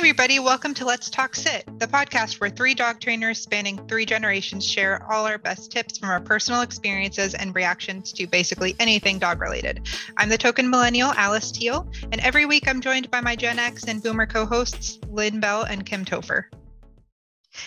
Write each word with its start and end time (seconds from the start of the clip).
everybody. 0.00 0.38
Welcome 0.38 0.72
to 0.76 0.86
Let's 0.86 1.10
Talk 1.10 1.34
Sit, 1.34 1.66
the 1.78 1.86
podcast 1.86 2.40
where 2.40 2.48
three 2.48 2.72
dog 2.72 3.00
trainers 3.00 3.38
spanning 3.38 3.86
three 3.86 4.06
generations 4.06 4.66
share 4.66 5.06
all 5.12 5.26
our 5.26 5.36
best 5.36 5.70
tips 5.70 5.98
from 5.98 6.08
our 6.08 6.22
personal 6.22 6.62
experiences 6.62 7.34
and 7.34 7.54
reactions 7.54 8.10
to 8.14 8.26
basically 8.26 8.74
anything 8.80 9.18
dog 9.18 9.42
related. 9.42 9.86
I'm 10.16 10.30
the 10.30 10.38
token 10.38 10.70
millennial, 10.70 11.12
Alice 11.18 11.52
Teal, 11.52 11.86
and 12.12 12.18
every 12.22 12.46
week 12.46 12.66
I'm 12.66 12.80
joined 12.80 13.10
by 13.10 13.20
my 13.20 13.36
Gen 13.36 13.58
X 13.58 13.84
and 13.88 14.02
Boomer 14.02 14.24
co 14.24 14.46
hosts, 14.46 14.98
Lynn 15.10 15.38
Bell 15.38 15.64
and 15.64 15.84
Kim 15.84 16.06
Topher. 16.06 16.44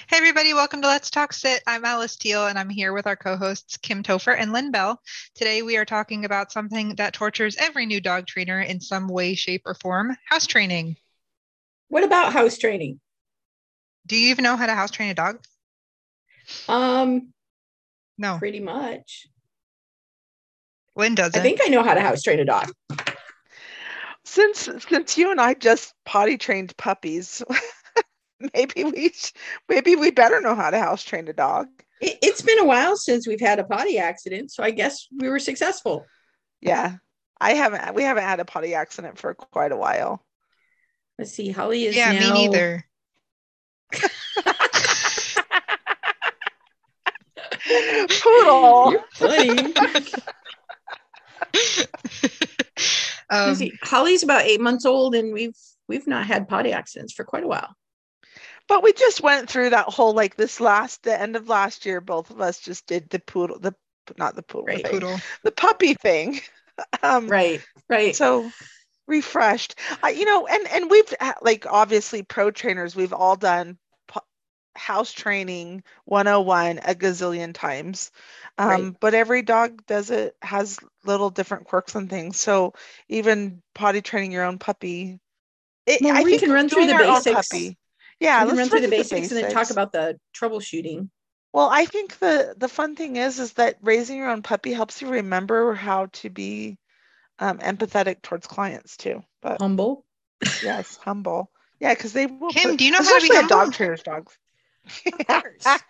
Hey, 0.08 0.18
everybody, 0.18 0.56
welcome 0.56 0.82
to 0.82 0.88
Let's 0.88 1.12
Talk 1.12 1.34
Sit. 1.34 1.62
I'm 1.68 1.86
Alice 1.86 2.16
Teal, 2.16 2.48
and 2.48 2.58
I'm 2.58 2.70
here 2.70 2.94
with 2.94 3.06
our 3.06 3.16
co 3.16 3.38
hosts, 3.38 3.78
Kim 3.78 4.02
Topher 4.02 4.36
and 4.36 4.52
Lynn 4.52 4.72
Bell. 4.72 5.00
Today, 5.36 5.62
we 5.62 5.78
are 5.78 5.86
talking 5.86 6.26
about 6.26 6.52
something 6.52 6.96
that 6.96 7.14
tortures 7.14 7.58
every 7.60 7.86
new 7.86 8.02
dog 8.02 8.26
trainer 8.26 8.60
in 8.60 8.82
some 8.82 9.08
way, 9.08 9.36
shape, 9.36 9.62
or 9.66 9.76
form 9.76 10.18
house 10.28 10.48
training. 10.48 10.98
What 11.94 12.04
about 12.04 12.34
house 12.34 12.58
training? 12.58 13.00
Do 14.08 14.16
you 14.16 14.32
even 14.32 14.42
know 14.42 14.58
how 14.58 14.66
to 14.66 14.74
house 14.74 14.90
train 14.90 15.12
a 15.12 15.14
dog? 15.14 15.46
Um, 16.68 17.32
no, 18.18 18.40
pretty 18.40 18.62
much. 18.62 19.28
Lynn 20.96 21.14
doesn't. 21.14 21.40
I 21.40 21.44
think 21.44 21.60
I 21.64 21.70
know 21.70 21.84
how 21.84 21.94
to 21.94 22.02
house 22.02 22.24
train 22.24 22.40
a 22.40 22.46
dog. 22.46 22.72
Since 24.26 24.70
since 24.90 25.20
you 25.20 25.30
and 25.30 25.40
I 25.40 25.54
just 25.54 25.94
potty 26.04 26.36
trained 26.36 26.76
puppies, 26.78 27.44
maybe 28.56 28.86
we 28.86 29.14
maybe 29.70 29.96
we 29.96 30.10
better 30.10 30.42
know 30.42 30.56
how 30.56 30.72
to 30.72 30.80
house 30.80 31.04
train 31.04 31.28
a 31.28 31.34
dog. 31.34 31.68
It, 32.02 32.18
it's 32.24 32.42
been 32.42 32.58
a 32.58 32.66
while 32.66 32.98
since 32.98 33.28
we've 33.28 33.40
had 33.40 33.60
a 33.60 33.66
potty 33.66 34.00
accident, 34.00 34.52
so 34.52 34.64
I 34.64 34.72
guess 34.72 35.08
we 35.16 35.30
were 35.30 35.38
successful. 35.38 36.08
Yeah, 36.60 36.96
I 37.40 37.54
haven't. 37.54 37.94
We 37.94 38.02
haven't 38.02 38.24
had 38.24 38.40
a 38.40 38.46
potty 38.46 38.74
accident 38.74 39.20
for 39.20 39.36
quite 39.36 39.72
a 39.72 39.78
while. 39.78 40.26
Let's 41.20 41.32
see. 41.32 41.52
Holly 41.52 41.86
is 41.86 41.96
yeah, 41.96 42.12
now... 42.12 42.34
me 42.34 42.48
neither. 42.48 42.86
Poodle. 48.22 48.92
You're 48.92 49.04
funny. 49.14 49.60
um, 49.60 49.72
Let's 53.32 53.60
see. 53.60 53.74
Holly's 53.84 54.24
about 54.24 54.44
eight 54.44 54.62
months 54.62 54.86
old, 54.86 55.16
and 55.16 55.34
we've 55.34 55.56
we've 55.88 56.08
not 56.08 56.26
had 56.26 56.48
potty 56.48 56.72
accidents 56.72 57.14
for 57.14 57.24
quite 57.24 57.44
a 57.44 57.48
while. 57.48 57.76
But 58.68 58.84
we 58.84 58.94
just 58.94 59.22
went 59.22 59.50
through 59.50 59.72
that 59.72 59.88
whole 59.88 60.14
like 60.14 60.36
this 60.36 60.60
last 60.60 61.04
the 61.04 61.20
end 61.20 61.36
of 61.36 61.50
last 61.50 61.86
year. 61.86 62.02
Both 62.02 62.30
of 62.30 62.42
us 62.42 62.60
just 62.60 62.88
did 62.88 63.10
the 63.10 63.20
poodle, 63.20 63.60
the 63.60 63.76
not 64.18 64.36
the 64.36 64.44
poodle, 64.44 64.66
Right. 64.66 64.84
thing, 64.84 64.92
poodle. 64.92 65.20
the 65.44 65.52
puppy 65.52 65.94
thing. 65.94 66.40
Um, 67.04 67.28
Right. 67.28 67.62
Right. 67.88 68.16
so 68.16 68.50
refreshed 69.08 69.76
uh, 70.04 70.08
you 70.08 70.26
know 70.26 70.48
and 70.48 70.68
and 70.68 70.90
we've 70.90 71.14
uh, 71.20 71.34
like 71.42 71.66
obviously 71.66 72.24
pro 72.24 72.52
trainers 72.52 72.96
we've 72.96 73.14
all 73.14 73.36
done 73.36 73.78
house 74.76 75.12
training 75.12 75.84
101 76.06 76.80
a 76.80 76.96
gazillion 76.96 77.54
times 77.54 78.12
um, 78.58 78.70
Right. 78.70 79.00
but 79.00 79.14
every 79.14 79.42
dog 79.44 79.86
does 79.86 80.10
it 80.10 80.36
has 80.42 80.80
little 81.06 81.30
different 81.30 81.66
quirks 81.68 81.94
and 81.96 82.10
things 82.10 82.38
so 82.40 82.74
even 83.08 83.62
potty 83.76 84.02
training 84.02 84.32
your 84.32 84.46
own 84.46 84.58
puppy 84.58 85.20
it, 85.86 86.02
Well, 86.02 86.16
I 86.16 86.24
we 86.24 86.38
can 86.40 86.52
run 86.52 86.70
through 86.70 86.88
the 86.88 86.94
basics. 86.96 87.76
yeah 88.20 88.44
let's 88.46 88.58
run 88.58 88.70
through 88.70 88.82
the 88.82 88.88
basics, 88.88 89.32
and 89.32 89.44
then 89.44 89.54
talk 89.54 89.70
about 89.70 89.92
the 89.92 90.18
troubleshooting. 90.34 91.10
well 91.52 91.70
i 91.72 91.86
think 91.86 92.18
the 92.20 92.56
the 92.58 92.68
fun 92.70 92.96
thing 92.96 93.16
is 93.18 93.40
is 93.40 93.54
that 93.54 93.78
raising 93.82 94.18
your 94.18 94.30
own 94.30 94.42
puppy 94.42 94.74
helps 94.74 95.02
you 95.02 95.10
remember 95.10 95.74
how 95.74 96.08
to 96.08 96.30
be 96.30 96.78
um, 97.40 97.60
empathetic 97.60 98.22
towards 98.22 98.48
clients 98.48 98.98
too 98.98 99.24
but 99.42 99.60
Humble. 99.62 100.06
Yes, 100.64 100.98
humble. 100.98 101.52
Yeah, 101.80 101.94
because 101.94 102.14
they 102.14 102.26
will. 102.26 102.50
Kim, 102.50 102.72
put- 102.72 102.80
do 102.80 102.86
you 102.86 102.92
know 102.92 103.04
how 103.04 103.20
to 103.20 103.22
be 103.22 103.36
a 103.36 103.40
humble? 103.42 103.58
dog 103.58 103.74
trainer's 103.74 104.04
dogs. 104.04 104.38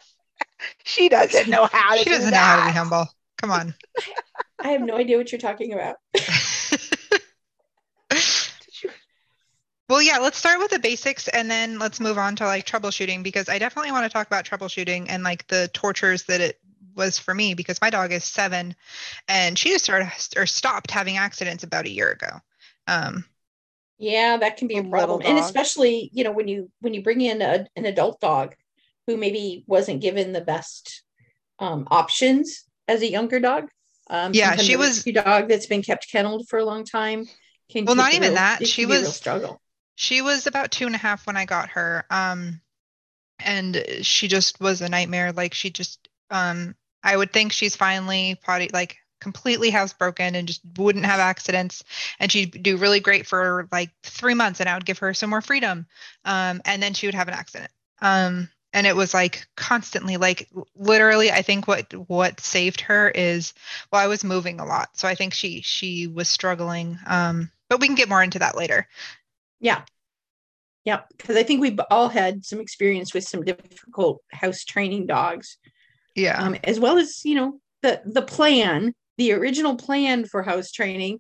she 0.84 1.10
doesn't 1.10 1.50
know 1.50 1.66
how 1.72 1.96
to. 1.96 2.04
She 2.04 2.10
doesn't 2.10 2.32
know 2.32 2.38
how 2.38 2.60
to 2.60 2.66
be 2.66 2.78
humble. 2.78 3.06
Come 3.38 3.52
on. 3.52 3.76
I 4.64 4.70
have 4.70 4.82
no 4.82 4.96
idea 4.98 5.18
what 5.18 5.32
you're 5.32 5.40
talking 5.40 5.74
about. 5.74 5.98
Did 8.10 8.22
you- 8.84 8.90
Well, 9.90 10.02
yeah, 10.02 10.20
let's 10.20 10.38
start 10.38 10.60
with 10.60 10.72
the 10.72 10.80
basics 10.80 11.28
and 11.28 11.50
then 11.52 11.80
let's 11.80 12.00
move 12.00 12.18
on 12.18 12.36
to 12.38 12.46
like 12.46 12.66
troubleshooting 12.66 13.24
because 13.24 13.50
I 13.50 13.60
definitely 13.60 13.92
want 13.92 14.06
to 14.06 14.10
talk 14.10 14.28
about 14.28 14.46
troubleshooting 14.46 15.08
and 15.10 15.24
like 15.24 15.48
the 15.48 15.70
tortures 15.74 16.24
that 16.24 16.42
it 16.42 16.60
was 16.96 17.20
for 17.20 17.34
me 17.34 17.54
because 17.54 17.82
my 17.82 17.90
dog 17.90 18.12
is 18.12 18.24
seven 18.24 18.76
and 19.28 19.58
she 19.58 19.70
just 19.70 19.86
started 19.86 20.12
or 20.38 20.46
stopped 20.46 20.92
having 20.92 21.18
accidents 21.18 21.64
about 21.64 21.86
a 21.86 21.90
year 21.90 22.12
ago. 22.12 22.40
Um, 22.88 23.26
Yeah, 23.98 24.38
that 24.38 24.58
can 24.58 24.68
be 24.68 24.78
a 24.78 24.82
A 24.82 24.90
problem. 24.90 25.22
And 25.26 25.38
especially, 25.40 26.10
you 26.14 26.24
know, 26.24 26.32
when 26.32 26.48
you 26.48 26.70
when 26.82 26.94
you 26.94 27.02
bring 27.02 27.22
in 27.22 27.42
a, 27.42 27.66
an 27.76 27.86
adult 27.86 28.20
dog 28.20 28.56
who 29.08 29.18
maybe 29.18 29.64
wasn't 29.68 30.02
given 30.02 30.34
the 30.34 30.42
best 30.42 31.04
um, 31.60 31.88
options 31.92 32.64
as 32.88 33.02
a 33.02 33.10
younger 33.10 33.40
dog. 33.40 33.70
Um, 34.10 34.34
Yeah, 34.34 34.56
she 34.58 34.76
was- 34.76 35.06
a 35.08 35.12
dog 35.12 35.48
that's 35.50 35.66
been 35.68 35.82
kept 35.82 36.10
kenneled 36.12 36.48
for 36.50 36.60
a 36.60 36.66
long 36.66 36.84
time. 36.86 37.26
Can 37.70 37.86
Well, 37.86 37.96
not 37.96 38.14
even 38.14 38.30
real- 38.30 38.36
that. 38.36 38.68
She 38.68 38.82
can 38.84 38.90
be 38.90 38.96
a 38.96 39.00
real 39.00 39.08
was- 39.08 39.16
struggle. 39.16 39.62
she 39.96 40.22
was 40.22 40.48
about 40.48 40.72
two 40.72 40.86
and 40.86 40.96
a 40.96 40.98
half 40.98 41.26
when 41.28 41.38
I 41.38 41.46
got 41.46 41.70
her. 41.70 42.06
Um, 42.10 42.62
and 43.40 43.84
she 44.02 44.28
just 44.28 44.60
was 44.60 44.82
a 44.82 44.90
nightmare. 44.90 45.32
Like 45.32 45.54
she 45.54 45.70
just, 45.70 46.08
um, 46.30 46.76
I 47.04 47.18
would 47.18 47.34
think 47.34 47.52
she's 47.52 47.76
finally 47.76 48.40
potty, 48.44 48.70
like 48.74 48.98
completely 49.20 49.72
housebroken 49.72 50.36
and 50.36 50.48
just 50.48 50.62
wouldn't 50.78 51.06
have 51.06 51.20
accidents. 51.20 51.84
And 52.20 52.32
she'd 52.32 52.62
do 52.64 52.78
really 52.78 53.00
great 53.00 53.26
for 53.26 53.68
like 53.72 53.90
three 54.04 54.34
months 54.34 54.60
and 54.60 54.70
I 54.70 54.74
would 54.76 54.86
give 54.86 55.00
her 55.00 55.14
some 55.14 55.30
more 55.30 55.42
freedom. 55.42 55.88
Um, 56.26 56.62
and 56.66 56.82
then 56.84 56.94
she 56.94 57.08
would 57.08 57.16
have 57.16 57.28
an 57.28 57.34
accident. 57.34 57.72
Um, 58.02 58.50
and 58.74 58.88
it 58.88 58.96
was 58.96 59.14
like 59.14 59.46
constantly 59.56 60.18
like 60.18 60.50
literally 60.76 61.32
i 61.32 61.44
think 61.44 61.68
what 61.68 61.94
what 62.10 62.40
saved 62.40 62.82
her 62.82 63.10
is 63.10 63.54
well 63.92 64.02
i 64.02 64.08
was 64.08 64.24
moving 64.24 64.60
a 64.60 64.66
lot 64.66 64.90
so 64.98 65.08
i 65.08 65.14
think 65.16 65.34
she 65.34 65.62
she 65.62 66.08
was 66.08 66.28
struggling 66.28 66.98
um 67.06 67.52
but 67.70 67.80
we 67.80 67.88
can 67.88 67.96
get 67.96 68.10
more 68.10 68.24
into 68.24 68.40
that 68.40 68.58
later 68.58 68.88
Yeah. 69.60 69.84
Yeah. 70.86 71.02
Because 71.18 71.38
I 71.38 71.44
think 71.44 71.62
we've 71.62 71.80
all 71.90 72.10
had 72.10 72.46
some 72.46 72.60
experience 72.60 73.14
with 73.14 73.24
some 73.24 73.44
difficult 73.44 74.22
house 74.32 74.64
training 74.64 75.08
dogs. 75.08 75.58
Yeah 76.16 76.42
um, 76.42 76.56
as 76.64 76.80
well 76.80 76.98
as 76.98 77.24
you 77.26 77.36
know 77.36 77.60
the 77.82 78.02
the 78.06 78.22
plan 78.22 78.94
the 79.18 79.34
original 79.34 79.76
plan 79.76 80.26
for 80.26 80.42
house 80.42 80.72
training 80.72 81.20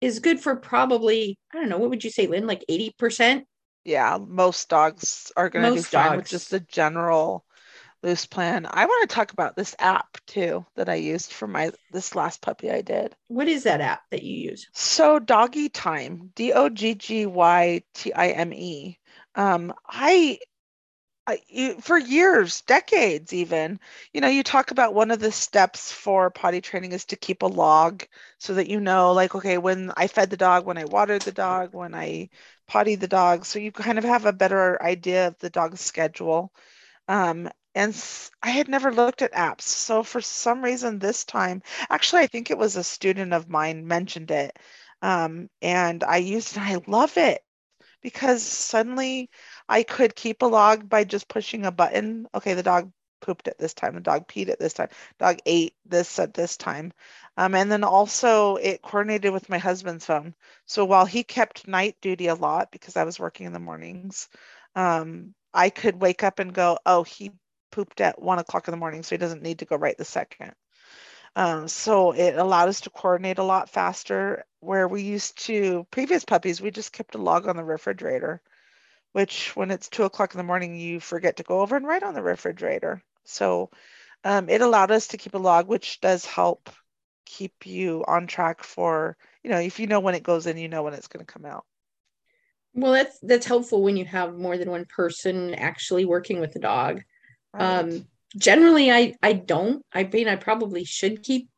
is 0.00 0.18
good 0.20 0.40
for 0.40 0.56
probably 0.56 1.38
i 1.52 1.58
don't 1.58 1.68
know 1.68 1.78
what 1.78 1.90
would 1.90 2.04
you 2.04 2.10
say 2.10 2.26
lynn 2.26 2.46
like 2.46 2.64
80% 2.68 3.44
Yeah, 3.84 4.18
most 4.20 4.68
dogs 4.68 5.32
are 5.36 5.48
going 5.48 5.74
to 5.74 5.80
do 5.80 5.86
fine 5.86 6.16
with 6.16 6.28
just 6.28 6.50
the 6.50 6.60
general 6.60 7.44
loose 8.02 8.26
plan. 8.26 8.66
I 8.68 8.86
want 8.86 9.08
to 9.08 9.14
talk 9.14 9.32
about 9.32 9.56
this 9.56 9.74
app 9.78 10.18
too 10.26 10.64
that 10.76 10.88
I 10.88 10.96
used 10.96 11.32
for 11.32 11.48
my 11.48 11.72
this 11.90 12.14
last 12.14 12.42
puppy 12.42 12.70
I 12.70 12.82
did. 12.82 13.14
what 13.28 13.48
is 13.48 13.64
that 13.64 13.80
app 13.80 14.02
that 14.10 14.22
you 14.22 14.50
use 14.50 14.68
So 14.72 15.18
doggy 15.18 15.68
time, 15.68 16.32
D 16.34 16.52
O 16.52 16.68
G 16.68 16.94
G 16.94 17.26
Y 17.26 17.82
T 17.94 18.12
I 18.12 18.28
M 18.28 18.52
E. 18.52 18.98
Um, 19.34 19.72
I, 19.86 20.38
I 21.28 21.76
for 21.80 21.96
years, 21.98 22.62
decades 22.62 23.32
even, 23.32 23.78
you 24.12 24.20
know, 24.20 24.26
you 24.28 24.42
talk 24.42 24.70
about 24.72 24.94
one 24.94 25.10
of 25.12 25.20
the 25.20 25.30
steps 25.30 25.92
for 25.92 26.28
potty 26.30 26.60
training 26.60 26.90
is 26.92 27.04
to 27.06 27.16
keep 27.16 27.42
a 27.42 27.46
log 27.46 28.04
so 28.38 28.54
that 28.54 28.66
you 28.68 28.80
know, 28.80 29.12
like, 29.12 29.34
okay, 29.36 29.58
when 29.58 29.92
I 29.96 30.06
fed 30.08 30.30
the 30.30 30.36
dog, 30.36 30.64
when 30.66 30.78
I 30.78 30.86
watered 30.86 31.22
the 31.24 31.30
dog, 31.32 31.72
when 31.74 31.94
I 31.94 32.30
potty 32.66 32.94
the 32.96 33.06
dog, 33.08 33.44
so 33.46 33.58
you 33.60 33.70
kind 33.72 33.98
of 33.98 34.04
have 34.04 34.24
a 34.26 34.32
better 34.32 34.82
idea 34.82 35.28
of 35.28 35.38
the 35.38 35.50
dog's 35.50 35.80
schedule. 35.82 36.52
Um, 37.08 37.50
and 37.74 37.94
I 38.42 38.50
had 38.50 38.68
never 38.68 38.92
looked 38.92 39.22
at 39.22 39.32
apps, 39.34 39.62
so 39.62 40.02
for 40.04 40.20
some 40.22 40.62
reason 40.64 40.98
this 40.98 41.24
time, 41.24 41.62
actually, 41.90 42.22
I 42.22 42.26
think 42.28 42.50
it 42.50 42.58
was 42.58 42.76
a 42.76 42.84
student 42.84 43.32
of 43.34 43.48
mine 43.50 43.86
mentioned 43.86 44.30
it, 44.32 44.58
um, 45.02 45.50
and 45.62 46.04
I 46.04 46.18
used 46.18 46.52
it. 46.52 46.58
And 46.58 46.66
I 46.66 46.82
love 46.88 47.16
it 47.18 47.42
because 48.02 48.42
suddenly 48.42 49.30
I 49.68 49.82
could 49.82 50.14
keep 50.14 50.42
a 50.42 50.46
log 50.46 50.88
by 50.88 51.04
just 51.04 51.28
pushing 51.28 51.66
a 51.66 51.72
button. 51.72 52.26
Okay, 52.34 52.54
the 52.54 52.62
dog 52.62 52.90
pooped 53.20 53.48
at 53.48 53.58
this 53.58 53.74
time, 53.74 53.94
the 53.94 54.00
dog 54.00 54.28
peed 54.28 54.48
at 54.48 54.60
this 54.60 54.72
time, 54.72 54.88
dog 55.18 55.38
ate 55.44 55.74
this 55.84 56.18
at 56.18 56.34
this 56.34 56.56
time. 56.56 56.92
Um, 57.36 57.54
and 57.54 57.70
then 57.70 57.84
also 57.84 58.56
it 58.56 58.82
coordinated 58.82 59.32
with 59.32 59.48
my 59.48 59.58
husband's 59.58 60.06
phone. 60.06 60.34
So 60.66 60.84
while 60.84 61.06
he 61.06 61.22
kept 61.24 61.68
night 61.68 61.96
duty 62.00 62.28
a 62.28 62.34
lot 62.34 62.70
because 62.70 62.96
I 62.96 63.04
was 63.04 63.18
working 63.18 63.46
in 63.46 63.52
the 63.52 63.58
mornings, 63.58 64.28
um, 64.74 65.34
I 65.52 65.70
could 65.70 66.00
wake 66.00 66.22
up 66.22 66.38
and 66.38 66.52
go, 66.52 66.78
oh, 66.86 67.02
he 67.02 67.32
pooped 67.72 68.00
at 68.00 68.20
one 68.20 68.38
o'clock 68.38 68.68
in 68.68 68.72
the 68.72 68.78
morning, 68.78 69.02
so 69.02 69.14
he 69.14 69.18
doesn't 69.18 69.42
need 69.42 69.60
to 69.60 69.64
go 69.64 69.76
right 69.76 69.96
the 69.98 70.04
second. 70.04 70.52
Um, 71.36 71.68
so 71.68 72.12
it 72.12 72.36
allowed 72.36 72.68
us 72.68 72.82
to 72.82 72.90
coordinate 72.90 73.38
a 73.38 73.44
lot 73.44 73.70
faster. 73.70 74.44
Where 74.60 74.88
we 74.88 75.02
used 75.02 75.44
to, 75.46 75.86
previous 75.90 76.24
puppies, 76.24 76.60
we 76.60 76.70
just 76.70 76.92
kept 76.92 77.14
a 77.14 77.18
log 77.18 77.46
on 77.46 77.56
the 77.56 77.64
refrigerator, 77.64 78.40
which 79.18 79.56
when 79.56 79.72
it's 79.72 79.88
two 79.88 80.04
o'clock 80.04 80.32
in 80.32 80.38
the 80.38 80.44
morning, 80.44 80.76
you 80.76 81.00
forget 81.00 81.38
to 81.38 81.42
go 81.42 81.60
over 81.60 81.74
and 81.76 81.84
write 81.84 82.04
on 82.04 82.14
the 82.14 82.22
refrigerator. 82.22 83.02
So 83.24 83.68
um, 84.22 84.48
it 84.48 84.60
allowed 84.60 84.92
us 84.92 85.08
to 85.08 85.16
keep 85.16 85.34
a 85.34 85.38
log, 85.38 85.66
which 85.66 86.00
does 86.00 86.24
help 86.24 86.70
keep 87.26 87.66
you 87.66 88.04
on 88.06 88.28
track 88.28 88.62
for, 88.62 89.16
you 89.42 89.50
know, 89.50 89.58
if 89.58 89.80
you 89.80 89.88
know 89.88 89.98
when 89.98 90.14
it 90.14 90.22
goes 90.22 90.46
in, 90.46 90.56
you 90.56 90.68
know 90.68 90.84
when 90.84 90.94
it's 90.94 91.08
going 91.08 91.26
to 91.26 91.32
come 91.32 91.44
out. 91.44 91.64
Well, 92.74 92.92
that's 92.92 93.18
that's 93.20 93.44
helpful 93.44 93.82
when 93.82 93.96
you 93.96 94.04
have 94.04 94.36
more 94.36 94.56
than 94.56 94.70
one 94.70 94.84
person 94.84 95.52
actually 95.56 96.04
working 96.04 96.38
with 96.38 96.52
the 96.52 96.60
dog. 96.60 97.02
Right. 97.52 97.80
Um, 97.80 98.06
generally, 98.36 98.92
I 98.92 99.16
I 99.20 99.32
don't. 99.32 99.84
I 99.92 100.04
mean, 100.04 100.28
I 100.28 100.36
probably 100.36 100.84
should 100.84 101.24
keep 101.24 101.48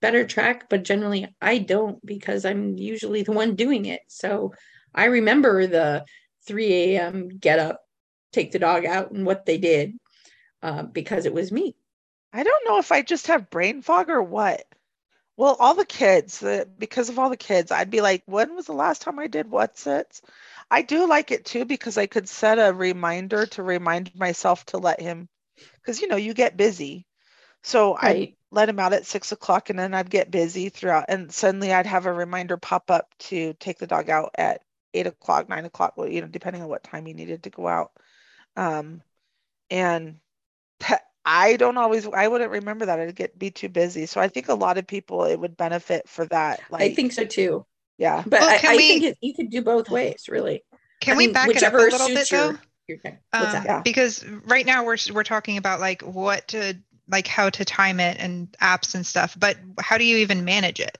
better 0.00 0.26
track, 0.26 0.70
but 0.70 0.82
generally, 0.82 1.28
I 1.42 1.58
don't 1.58 2.04
because 2.06 2.46
I'm 2.46 2.78
usually 2.78 3.22
the 3.22 3.32
one 3.32 3.54
doing 3.54 3.84
it. 3.84 4.00
So 4.08 4.54
I 4.94 5.04
remember 5.06 5.66
the 5.66 6.06
3 6.46 6.96
a.m. 6.96 7.28
get 7.28 7.58
up, 7.58 7.82
take 8.32 8.52
the 8.52 8.58
dog 8.58 8.84
out, 8.84 9.10
and 9.10 9.24
what 9.26 9.46
they 9.46 9.58
did 9.58 9.94
uh, 10.62 10.82
because 10.84 11.26
it 11.26 11.34
was 11.34 11.52
me. 11.52 11.74
I 12.32 12.42
don't 12.42 12.64
know 12.66 12.78
if 12.78 12.92
I 12.92 13.02
just 13.02 13.26
have 13.26 13.50
brain 13.50 13.82
fog 13.82 14.08
or 14.08 14.22
what. 14.22 14.64
Well, 15.36 15.56
all 15.58 15.74
the 15.74 15.84
kids, 15.84 16.40
the, 16.40 16.68
because 16.78 17.08
of 17.08 17.18
all 17.18 17.30
the 17.30 17.36
kids, 17.36 17.72
I'd 17.72 17.90
be 17.90 18.00
like, 18.00 18.22
when 18.26 18.54
was 18.54 18.66
the 18.66 18.72
last 18.72 19.02
time 19.02 19.18
I 19.18 19.26
did 19.26 19.50
what's 19.50 19.86
it? 19.86 20.20
I 20.70 20.82
do 20.82 21.06
like 21.06 21.30
it 21.30 21.44
too 21.44 21.64
because 21.64 21.98
I 21.98 22.06
could 22.06 22.28
set 22.28 22.58
a 22.58 22.72
reminder 22.72 23.46
to 23.46 23.62
remind 23.62 24.14
myself 24.14 24.64
to 24.66 24.78
let 24.78 25.00
him, 25.00 25.28
because 25.76 26.00
you 26.00 26.08
know, 26.08 26.16
you 26.16 26.34
get 26.34 26.56
busy. 26.56 27.06
So 27.62 27.96
I 27.96 28.34
let 28.50 28.68
him 28.68 28.78
out 28.78 28.92
at 28.92 29.06
six 29.06 29.32
o'clock 29.32 29.70
and 29.70 29.78
then 29.78 29.94
I'd 29.94 30.10
get 30.10 30.30
busy 30.30 30.68
throughout, 30.68 31.06
and 31.08 31.32
suddenly 31.32 31.72
I'd 31.72 31.86
have 31.86 32.06
a 32.06 32.12
reminder 32.12 32.56
pop 32.56 32.90
up 32.90 33.08
to 33.20 33.54
take 33.54 33.78
the 33.78 33.86
dog 33.86 34.10
out 34.10 34.30
at 34.36 34.62
eight 34.94 35.06
o'clock, 35.06 35.48
nine 35.48 35.64
o'clock, 35.64 35.94
well, 35.96 36.08
you 36.08 36.20
know, 36.20 36.26
depending 36.26 36.62
on 36.62 36.68
what 36.68 36.82
time 36.84 37.06
you 37.06 37.14
needed 37.14 37.42
to 37.44 37.50
go 37.50 37.66
out. 37.68 37.92
Um, 38.56 39.02
and 39.70 40.16
that- 40.80 41.04
I 41.24 41.56
don't 41.56 41.76
always, 41.78 42.04
I 42.08 42.26
wouldn't 42.26 42.50
remember 42.50 42.86
that. 42.86 42.98
I'd 42.98 43.14
get 43.14 43.38
be 43.38 43.52
too 43.52 43.68
busy. 43.68 44.06
So 44.06 44.20
I 44.20 44.26
think 44.26 44.48
a 44.48 44.54
lot 44.54 44.76
of 44.76 44.88
people 44.88 45.24
it 45.24 45.38
would 45.38 45.56
benefit 45.56 46.08
for 46.08 46.26
that. 46.26 46.60
Like, 46.68 46.82
I 46.82 46.94
think 46.94 47.12
so 47.12 47.24
too. 47.24 47.64
yeah, 47.96 48.22
But 48.26 48.40
Well, 48.40 48.48
I, 48.50 48.58
can 48.58 48.70
I 48.72 48.76
we- 48.76 48.88
think 48.88 49.02
it, 49.04 49.18
you 49.20 49.32
could 49.34 49.48
do 49.50 49.62
both 49.62 49.88
ways, 49.88 50.24
really. 50.28 50.64
Can 51.00 51.14
I 51.14 51.16
we 51.18 51.26
mean, 51.26 51.32
back 51.34 51.48
it 51.50 51.62
up 51.62 51.74
a 51.74 51.76
little 51.76 52.08
bit 52.08 52.18
suits 52.18 52.32
your- 52.32 52.52
though? 52.54 52.58
your 52.88 52.98
Um. 53.32 53.64
Yeah. 53.64 53.80
Because 53.82 54.24
right 54.44 54.66
now 54.66 54.84
we're 54.84 54.96
we're 55.12 55.22
talking 55.22 55.56
about 55.56 55.78
like 55.78 56.02
what 56.02 56.48
to 56.48 56.74
like 57.08 57.28
how 57.28 57.48
to 57.50 57.64
time 57.64 58.00
it 58.00 58.16
and 58.18 58.50
apps 58.60 58.94
and 58.96 59.06
stuff, 59.06 59.36
but 59.38 59.56
how 59.80 59.98
do 59.98 60.04
you 60.04 60.16
even 60.18 60.44
manage 60.44 60.80
it? 60.80 60.98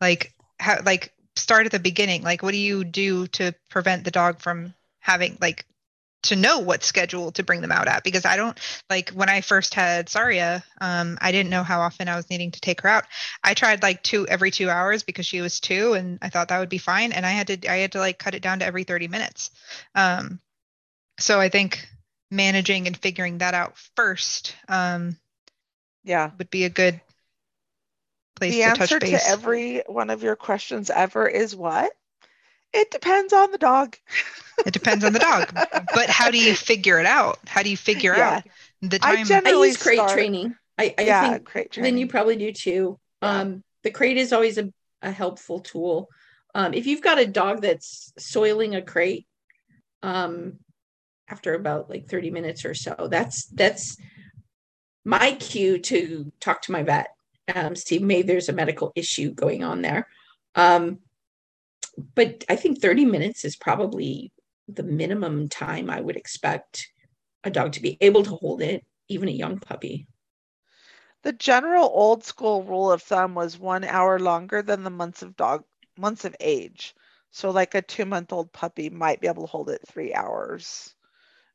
Like 0.00 0.32
how 0.60 0.80
like 0.84 1.12
start 1.36 1.66
at 1.66 1.72
the 1.72 1.78
beginning. 1.78 2.22
Like 2.22 2.42
what 2.42 2.52
do 2.52 2.58
you 2.58 2.84
do 2.84 3.26
to 3.28 3.54
prevent 3.70 4.04
the 4.04 4.10
dog 4.10 4.40
from 4.40 4.74
having 5.00 5.38
like 5.40 5.66
to 6.22 6.36
know 6.36 6.60
what 6.60 6.82
schedule 6.82 7.32
to 7.32 7.42
bring 7.42 7.60
them 7.60 7.72
out 7.72 7.88
at? 7.88 8.04
Because 8.04 8.24
I 8.24 8.36
don't 8.36 8.58
like 8.88 9.10
when 9.10 9.28
I 9.28 9.40
first 9.40 9.74
had 9.74 10.08
Saria, 10.08 10.64
um, 10.80 11.18
I 11.20 11.32
didn't 11.32 11.50
know 11.50 11.62
how 11.62 11.80
often 11.80 12.08
I 12.08 12.16
was 12.16 12.30
needing 12.30 12.50
to 12.52 12.60
take 12.60 12.80
her 12.80 12.88
out. 12.88 13.04
I 13.42 13.54
tried 13.54 13.82
like 13.82 14.02
two 14.02 14.26
every 14.26 14.50
two 14.50 14.70
hours 14.70 15.02
because 15.02 15.26
she 15.26 15.40
was 15.40 15.60
two, 15.60 15.94
and 15.94 16.18
I 16.22 16.30
thought 16.30 16.48
that 16.48 16.60
would 16.60 16.68
be 16.68 16.78
fine. 16.78 17.12
And 17.12 17.26
I 17.26 17.30
had 17.30 17.46
to 17.48 17.70
I 17.70 17.76
had 17.76 17.92
to 17.92 17.98
like 17.98 18.18
cut 18.18 18.34
it 18.34 18.42
down 18.42 18.60
to 18.60 18.64
every 18.64 18.84
thirty 18.84 19.08
minutes. 19.08 19.50
Um, 19.94 20.40
so 21.18 21.38
I 21.40 21.48
think 21.48 21.86
managing 22.30 22.86
and 22.86 22.96
figuring 22.96 23.38
that 23.38 23.54
out 23.54 23.78
first 23.96 24.56
um, 24.68 25.16
yeah. 26.02 26.30
would 26.38 26.50
be 26.50 26.64
a 26.64 26.70
good 26.70 27.00
place 28.36 28.52
the 28.52 28.60
to 28.60 28.66
answer 28.66 28.98
touch 28.98 29.10
base. 29.10 29.22
to 29.24 29.30
every 29.30 29.82
one 29.86 30.10
of 30.10 30.22
your 30.22 30.36
questions 30.36 30.90
ever 30.90 31.26
is 31.28 31.54
what? 31.54 31.92
It 32.72 32.90
depends 32.90 33.32
on 33.32 33.52
the 33.52 33.58
dog. 33.58 33.96
it 34.66 34.72
depends 34.72 35.04
on 35.04 35.12
the 35.12 35.18
dog, 35.20 35.52
but 35.94 36.08
how 36.10 36.30
do 36.30 36.38
you 36.38 36.54
figure 36.54 36.98
it 36.98 37.06
out? 37.06 37.38
How 37.46 37.62
do 37.62 37.70
you 37.70 37.76
figure 37.76 38.14
Yeah. 38.16 38.36
out 38.38 38.44
the 38.82 38.98
I 39.02 39.16
time? 39.16 39.26
gen- 39.26 39.46
I 39.46 39.50
use 39.50 39.76
crate 39.82 39.98
start- 39.98 40.12
training. 40.12 40.54
I, 40.76 40.92
I 40.98 41.02
yeah, 41.02 41.30
think 41.30 41.44
great 41.44 41.72
then 41.72 41.96
you 41.98 42.08
probably 42.08 42.34
do 42.36 42.52
too. 42.52 42.98
Yeah. 43.22 43.40
Um, 43.40 43.62
the 43.84 43.92
crate 43.92 44.16
is 44.16 44.32
always 44.32 44.58
a, 44.58 44.72
a 45.02 45.12
helpful 45.12 45.60
tool. 45.60 46.08
Um, 46.52 46.74
if 46.74 46.86
you've 46.86 47.00
got 47.02 47.20
a 47.20 47.26
dog 47.26 47.62
that's 47.62 48.12
soiling 48.18 48.74
a 48.74 48.82
crate, 48.82 49.26
um, 50.02 50.58
after 51.28 51.54
about 51.54 51.88
like 51.88 52.08
30 52.08 52.30
minutes 52.32 52.64
or 52.64 52.74
so, 52.74 53.06
that's 53.08 53.46
that's 53.46 53.96
my 55.04 55.32
cue 55.32 55.78
to 55.78 56.32
talk 56.40 56.62
to 56.62 56.72
my 56.72 56.82
vet. 56.82 57.08
Um, 57.52 57.76
see, 57.76 57.98
maybe 57.98 58.28
there's 58.28 58.48
a 58.48 58.54
medical 58.54 58.92
issue 58.94 59.32
going 59.32 59.64
on 59.64 59.82
there. 59.82 60.08
Um, 60.54 61.00
but 62.14 62.44
I 62.48 62.56
think 62.56 62.80
30 62.80 63.04
minutes 63.04 63.44
is 63.44 63.56
probably 63.56 64.32
the 64.68 64.82
minimum 64.82 65.48
time 65.48 65.90
I 65.90 66.00
would 66.00 66.16
expect 66.16 66.88
a 67.44 67.50
dog 67.50 67.72
to 67.72 67.82
be 67.82 67.98
able 68.00 68.22
to 68.24 68.30
hold 68.30 68.62
it, 68.62 68.84
even 69.08 69.28
a 69.28 69.32
young 69.32 69.58
puppy. 69.58 70.06
The 71.22 71.32
general 71.32 71.90
old 71.92 72.24
school 72.24 72.62
rule 72.62 72.90
of 72.92 73.02
thumb 73.02 73.34
was 73.34 73.58
one 73.58 73.84
hour 73.84 74.18
longer 74.18 74.62
than 74.62 74.82
the 74.84 74.90
months 74.90 75.22
of 75.22 75.36
dog 75.36 75.64
months 75.96 76.24
of 76.24 76.36
age. 76.40 76.94
So 77.30 77.50
like 77.50 77.74
a 77.74 77.82
two 77.82 78.04
month 78.04 78.32
old 78.32 78.52
puppy 78.52 78.90
might 78.90 79.20
be 79.20 79.26
able 79.26 79.44
to 79.44 79.50
hold 79.50 79.70
it 79.70 79.86
three 79.86 80.12
hours 80.14 80.94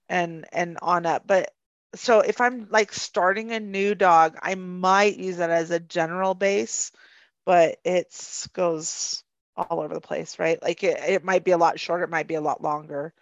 and 0.08 0.46
and 0.52 0.78
on 0.82 1.06
up. 1.06 1.28
But 1.28 1.54
so 1.96 2.22
if 2.22 2.42
I'm 2.42 2.68
like 2.70 2.94
starting 2.94 3.52
a 3.52 3.60
new 3.60 3.96
dog, 3.96 4.38
I 4.42 4.56
might 4.56 5.18
use 5.18 5.38
that 5.38 5.50
as 5.50 5.72
a 5.72 5.80
general 5.80 6.34
base, 6.36 6.92
but 7.46 7.80
it's 7.86 8.48
goes 8.50 9.24
all 9.58 9.82
over 9.82 9.94
the 9.96 10.02
place, 10.02 10.40
right? 10.40 10.62
Like 10.64 10.84
it, 10.84 11.00
it 11.02 11.24
might 11.26 11.44
be 11.46 11.52
a 11.52 11.58
lot 11.60 11.80
shorter, 11.80 12.04
it 12.06 12.10
might 12.12 12.28
be 12.28 12.36
a 12.36 12.42
lot 12.42 12.62
longer. 12.64 13.14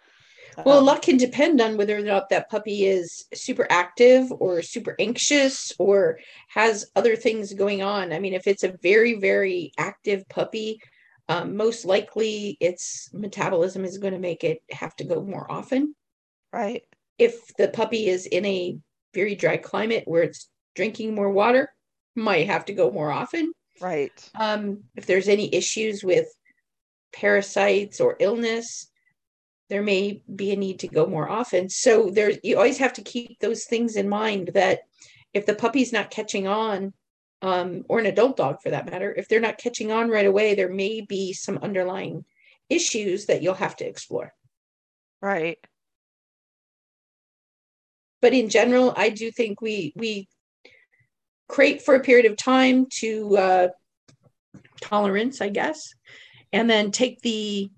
Well, 0.64 0.78
a 0.78 0.80
Um, 0.80 0.84
lot 0.84 1.02
can 1.02 1.16
depend 1.16 1.60
on 1.60 1.76
whether 1.76 1.96
or 1.96 2.02
not 2.02 2.28
that 2.28 2.50
puppy 2.50 2.84
is 2.86 3.26
super 3.34 3.66
active 3.70 4.30
or 4.32 4.62
super 4.62 4.94
anxious 4.98 5.72
or 5.78 6.18
has 6.48 6.90
other 6.96 7.16
things 7.16 7.54
going 7.54 7.82
on. 7.82 8.12
I 8.12 8.18
mean, 8.18 8.34
if 8.34 8.46
it's 8.46 8.64
a 8.64 8.76
very, 8.82 9.14
very 9.14 9.72
active 9.78 10.28
puppy, 10.28 10.80
um, 11.28 11.56
most 11.56 11.84
likely 11.84 12.56
its 12.60 13.08
metabolism 13.12 13.84
is 13.84 13.98
going 13.98 14.14
to 14.14 14.18
make 14.18 14.44
it 14.44 14.62
have 14.70 14.96
to 14.96 15.04
go 15.04 15.22
more 15.22 15.50
often. 15.50 15.94
right. 16.52 16.87
If 17.18 17.54
the 17.56 17.68
puppy 17.68 18.08
is 18.08 18.26
in 18.26 18.44
a 18.46 18.78
very 19.14 19.34
dry 19.34 19.56
climate 19.56 20.04
where 20.06 20.22
it's 20.22 20.48
drinking 20.74 21.14
more 21.14 21.30
water, 21.30 21.72
might 22.14 22.46
have 22.46 22.64
to 22.66 22.72
go 22.72 22.90
more 22.90 23.10
often. 23.10 23.52
Right. 23.80 24.30
Um, 24.38 24.84
if 24.96 25.06
there's 25.06 25.28
any 25.28 25.54
issues 25.54 26.02
with 26.02 26.26
parasites 27.12 28.00
or 28.00 28.16
illness, 28.20 28.90
there 29.68 29.82
may 29.82 30.22
be 30.34 30.52
a 30.52 30.56
need 30.56 30.80
to 30.80 30.88
go 30.88 31.06
more 31.06 31.28
often. 31.28 31.68
So 31.68 32.10
there, 32.10 32.32
you 32.42 32.56
always 32.56 32.78
have 32.78 32.94
to 32.94 33.02
keep 33.02 33.38
those 33.40 33.64
things 33.64 33.96
in 33.96 34.08
mind 34.08 34.52
that 34.54 34.80
if 35.34 35.46
the 35.46 35.54
puppy's 35.54 35.92
not 35.92 36.10
catching 36.10 36.46
on, 36.46 36.92
um, 37.42 37.84
or 37.88 37.98
an 37.98 38.06
adult 38.06 38.36
dog 38.36 38.60
for 38.62 38.70
that 38.70 38.90
matter, 38.90 39.14
if 39.16 39.28
they're 39.28 39.40
not 39.40 39.58
catching 39.58 39.92
on 39.92 40.08
right 40.08 40.26
away, 40.26 40.54
there 40.54 40.72
may 40.72 41.00
be 41.00 41.32
some 41.32 41.58
underlying 41.58 42.24
issues 42.68 43.26
that 43.26 43.42
you'll 43.42 43.54
have 43.54 43.76
to 43.76 43.86
explore. 43.86 44.32
Right. 45.20 45.58
But 48.20 48.32
in 48.34 48.48
general, 48.48 48.92
I 48.96 49.10
do 49.10 49.30
think 49.30 49.60
we 49.60 49.92
we 49.96 50.28
crate 51.48 51.82
for 51.82 51.94
a 51.94 52.00
period 52.00 52.26
of 52.26 52.36
time 52.36 52.86
to 53.00 53.36
uh, 53.36 53.68
tolerance, 54.80 55.40
I 55.40 55.48
guess, 55.48 55.94
and 56.52 56.68
then 56.68 56.90
take 56.90 57.20
the 57.22 57.70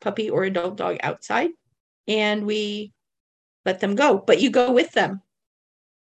puppy 0.00 0.30
or 0.30 0.44
adult 0.44 0.76
dog 0.76 0.96
outside 1.02 1.50
and 2.08 2.46
we 2.46 2.92
let 3.66 3.80
them 3.80 3.94
go. 3.94 4.18
But 4.18 4.40
you 4.40 4.50
go 4.50 4.72
with 4.72 4.92
them. 4.92 5.20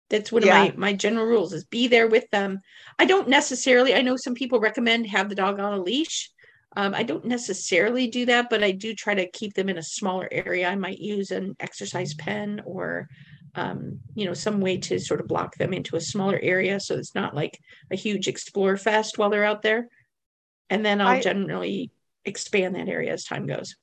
That's 0.09 0.31
one 0.31 0.43
Yeah. 0.45 0.65
of 0.65 0.75
my 0.77 0.91
my 0.91 0.93
general 0.93 1.25
rules 1.25 1.53
is 1.53 1.65
be 1.65 1.87
there 1.87 2.07
with 2.07 2.29
them. 2.29 2.59
I 2.99 3.05
don't 3.05 3.27
necessarily. 3.27 3.95
I 3.95 4.01
know 4.01 4.15
some 4.15 4.35
people 4.35 4.59
recommend 4.59 5.07
have 5.07 5.29
the 5.29 5.35
dog 5.35 5.59
on 5.59 5.73
a 5.73 5.81
leash. 5.81 6.29
Um, 6.75 6.93
I 6.93 7.03
don't 7.03 7.25
necessarily 7.25 8.07
do 8.07 8.25
that, 8.27 8.49
but 8.49 8.63
I 8.63 8.71
do 8.71 8.95
try 8.95 9.13
to 9.15 9.29
keep 9.29 9.53
them 9.53 9.69
in 9.69 9.77
a 9.77 9.83
smaller 9.83 10.27
area. 10.31 10.67
I 10.67 10.75
might 10.75 10.99
use 10.99 11.31
an 11.31 11.55
exercise 11.59 12.13
pen 12.15 12.61
or 12.65 13.07
um, 13.55 13.99
you 14.15 14.25
know, 14.25 14.33
some 14.33 14.61
way 14.61 14.77
to 14.77 14.99
sort 14.99 15.19
of 15.21 15.27
block 15.27 15.55
them 15.57 15.73
into 15.73 15.95
a 15.95 16.01
smaller 16.01 16.39
area 16.41 16.79
so 16.79 16.95
it's 16.95 17.15
not 17.15 17.35
like 17.35 17.59
a 17.91 17.95
huge 17.95 18.27
explore 18.27 18.77
fest 18.77 19.17
while 19.17 19.29
they're 19.29 19.45
out 19.45 19.61
there. 19.61 19.87
And 20.69 20.85
then 20.85 21.01
I'll 21.01 21.17
I- 21.17 21.21
generally 21.21 21.91
expand 22.25 22.75
that 22.75 22.89
area 22.89 23.13
as 23.13 23.25
time 23.25 23.47
goes. 23.47 23.75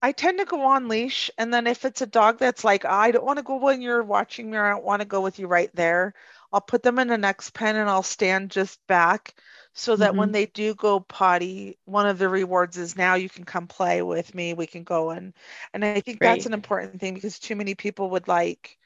I 0.00 0.12
tend 0.12 0.38
to 0.38 0.44
go 0.44 0.62
on 0.64 0.88
leash, 0.88 1.30
and 1.38 1.52
then 1.52 1.66
if 1.66 1.84
it's 1.84 2.00
a 2.02 2.06
dog 2.06 2.38
that's 2.38 2.64
like, 2.64 2.84
I 2.84 3.10
don't 3.10 3.24
want 3.24 3.38
to 3.38 3.42
go 3.44 3.56
when 3.56 3.80
you're 3.82 4.02
watching 4.02 4.50
me, 4.50 4.56
or 4.56 4.64
I 4.64 4.70
don't 4.70 4.84
want 4.84 5.02
to 5.02 5.06
go 5.08 5.20
with 5.20 5.38
you 5.38 5.46
right 5.48 5.70
there, 5.74 6.14
I'll 6.52 6.60
put 6.60 6.82
them 6.82 6.98
in 6.98 7.08
the 7.08 7.18
next 7.18 7.50
pen 7.50 7.76
and 7.76 7.88
I'll 7.90 8.02
stand 8.04 8.50
just 8.50 8.84
back 8.86 9.34
so 9.74 9.96
that 9.96 10.16
when 10.16 10.32
they 10.32 10.46
do 10.46 10.74
go 10.74 11.00
potty, 11.00 11.78
one 11.84 12.06
of 12.06 12.18
the 12.18 12.28
rewards 12.28 12.76
is 12.76 12.96
now 12.96 13.14
you 13.14 13.28
can 13.28 13.44
come 13.44 13.66
play 13.68 14.02
with 14.02 14.34
me. 14.34 14.54
We 14.54 14.66
can 14.66 14.82
go 14.84 15.10
and 15.10 15.34
and 15.72 15.84
I 15.84 16.00
think 16.00 16.20
that's 16.22 16.46
an 16.46 16.54
important 16.54 17.00
thing 17.00 17.14
because 17.14 17.38
too 17.38 17.54
many 17.56 17.74
people 17.74 18.10
would 18.10 18.26
like 18.28 18.77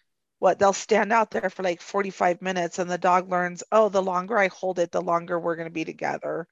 what 0.42 0.58
they'll 0.58 0.72
stand 0.72 1.12
out 1.12 1.30
there 1.30 1.48
for 1.50 1.62
like 1.62 1.80
45 1.80 2.42
minutes 2.42 2.80
and 2.80 2.90
the 2.90 2.98
dog 2.98 3.30
learns, 3.30 3.62
oh, 3.70 3.88
the 3.88 4.02
longer 4.02 4.36
I 4.36 4.48
hold 4.48 4.80
it, 4.80 4.90
the 4.90 5.00
longer 5.00 5.38
we're 5.38 5.54
going 5.54 5.68
to 5.68 5.72
be 5.72 5.84
together. 5.84 6.48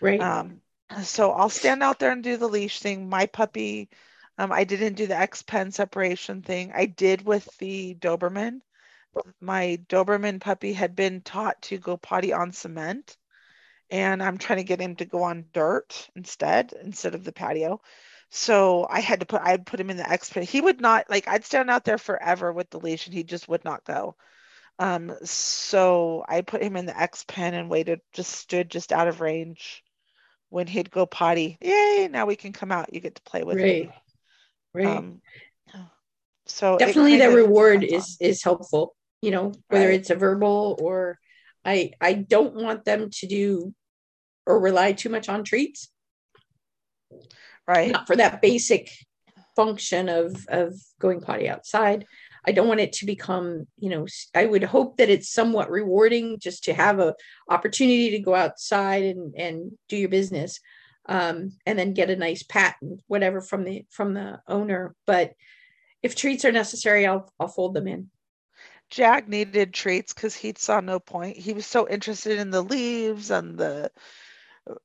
Right. 0.00 0.20
Um, 0.20 0.60
so 1.04 1.30
I'll 1.30 1.48
stand 1.48 1.80
out 1.84 2.00
there 2.00 2.10
and 2.10 2.20
do 2.20 2.36
the 2.36 2.48
leash 2.48 2.80
thing. 2.80 3.08
My 3.08 3.26
puppy, 3.26 3.90
um, 4.38 4.50
I 4.50 4.64
didn't 4.64 4.94
do 4.94 5.06
the 5.06 5.16
X 5.16 5.42
pen 5.42 5.70
separation 5.70 6.42
thing. 6.42 6.72
I 6.74 6.86
did 6.86 7.24
with 7.24 7.48
the 7.58 7.94
Doberman. 7.94 8.58
My 9.40 9.78
Doberman 9.88 10.40
puppy 10.40 10.72
had 10.72 10.96
been 10.96 11.20
taught 11.20 11.62
to 11.62 11.78
go 11.78 11.96
potty 11.96 12.32
on 12.32 12.50
cement, 12.50 13.16
and 13.88 14.20
I'm 14.20 14.38
trying 14.38 14.58
to 14.58 14.64
get 14.64 14.80
him 14.80 14.96
to 14.96 15.04
go 15.04 15.22
on 15.22 15.44
dirt 15.52 16.10
instead, 16.16 16.74
instead 16.82 17.14
of 17.14 17.22
the 17.22 17.32
patio. 17.32 17.82
So 18.30 18.86
I 18.88 19.00
had 19.00 19.20
to 19.20 19.26
put 19.26 19.40
I'd 19.42 19.66
put 19.66 19.80
him 19.80 19.90
in 19.90 19.96
the 19.96 20.08
X 20.08 20.30
pen. 20.30 20.42
He 20.42 20.60
would 20.60 20.80
not 20.80 21.08
like 21.08 21.28
I'd 21.28 21.44
stand 21.44 21.70
out 21.70 21.84
there 21.84 21.98
forever 21.98 22.52
with 22.52 22.70
the 22.70 22.80
leash 22.80 23.06
and 23.06 23.14
he 23.14 23.24
just 23.24 23.48
would 23.48 23.64
not 23.64 23.84
go. 23.84 24.16
Um, 24.78 25.12
so 25.24 26.24
I 26.28 26.42
put 26.42 26.62
him 26.62 26.76
in 26.76 26.86
the 26.86 26.98
X 26.98 27.24
pen 27.26 27.54
and 27.54 27.68
waited, 27.68 28.00
just 28.12 28.32
stood 28.32 28.70
just 28.70 28.92
out 28.92 29.08
of 29.08 29.20
range 29.20 29.82
when 30.50 30.66
he'd 30.66 30.90
go 30.90 31.04
potty. 31.04 31.58
Yay, 31.60 32.08
now 32.10 32.26
we 32.26 32.36
can 32.36 32.52
come 32.52 32.70
out. 32.70 32.94
You 32.94 33.00
get 33.00 33.16
to 33.16 33.22
play 33.22 33.42
with 33.42 33.56
right. 33.56 33.88
me. 33.88 33.90
Right. 34.74 34.86
Um, 34.86 35.20
so 36.48 36.78
Definitely 36.78 37.20
of 37.20 37.34
reward 37.34 37.84
is 37.84 38.16
is 38.20 38.42
helpful, 38.42 38.94
you 39.20 39.30
know, 39.30 39.52
whether 39.68 39.86
Right. 39.88 39.94
it's 39.94 40.10
a 40.10 40.14
verbal 40.14 40.78
or 40.80 41.18
I 41.64 41.92
I 42.00 42.14
don't 42.14 42.54
want 42.54 42.84
them 42.84 43.10
to 43.10 43.26
do 43.26 43.74
or 44.46 44.58
rely 44.58 44.92
too 44.92 45.10
much 45.10 45.28
on 45.28 45.44
treats. 45.44 45.90
Right. 47.68 47.92
not 47.92 48.06
for 48.06 48.16
that 48.16 48.40
basic 48.42 48.90
function 49.54 50.08
of 50.08 50.46
of 50.48 50.74
going 51.00 51.20
potty 51.20 51.48
outside 51.48 52.06
i 52.46 52.52
don't 52.52 52.68
want 52.68 52.78
it 52.78 52.92
to 52.92 53.06
become 53.06 53.66
you 53.76 53.90
know 53.90 54.06
I 54.32 54.46
would 54.46 54.62
hope 54.62 54.98
that 54.98 55.10
it's 55.10 55.28
somewhat 55.28 55.68
rewarding 55.68 56.38
just 56.38 56.64
to 56.64 56.74
have 56.74 57.00
a 57.00 57.14
opportunity 57.50 58.10
to 58.10 58.20
go 58.20 58.36
outside 58.36 59.02
and 59.02 59.34
and 59.36 59.72
do 59.88 59.96
your 59.96 60.10
business 60.10 60.60
um 61.08 61.52
and 61.66 61.76
then 61.76 61.92
get 61.92 62.08
a 62.10 62.14
nice 62.14 62.44
pat 62.44 62.76
and 62.82 63.00
whatever 63.08 63.40
from 63.40 63.64
the 63.64 63.84
from 63.90 64.14
the 64.14 64.40
owner 64.46 64.94
but 65.06 65.32
if 66.04 66.14
treats 66.14 66.44
are 66.44 66.52
necessary 66.52 67.04
i'll 67.04 67.28
i'll 67.40 67.48
fold 67.48 67.74
them 67.74 67.88
in 67.88 68.10
Jack 68.90 69.28
needed 69.28 69.74
treats 69.74 70.14
because 70.14 70.34
he 70.34 70.54
saw 70.56 70.80
no 70.80 70.98
point. 70.98 71.36
He 71.36 71.52
was 71.52 71.66
so 71.66 71.86
interested 71.86 72.38
in 72.38 72.50
the 72.50 72.62
leaves 72.62 73.30
and 73.30 73.58
the, 73.58 73.90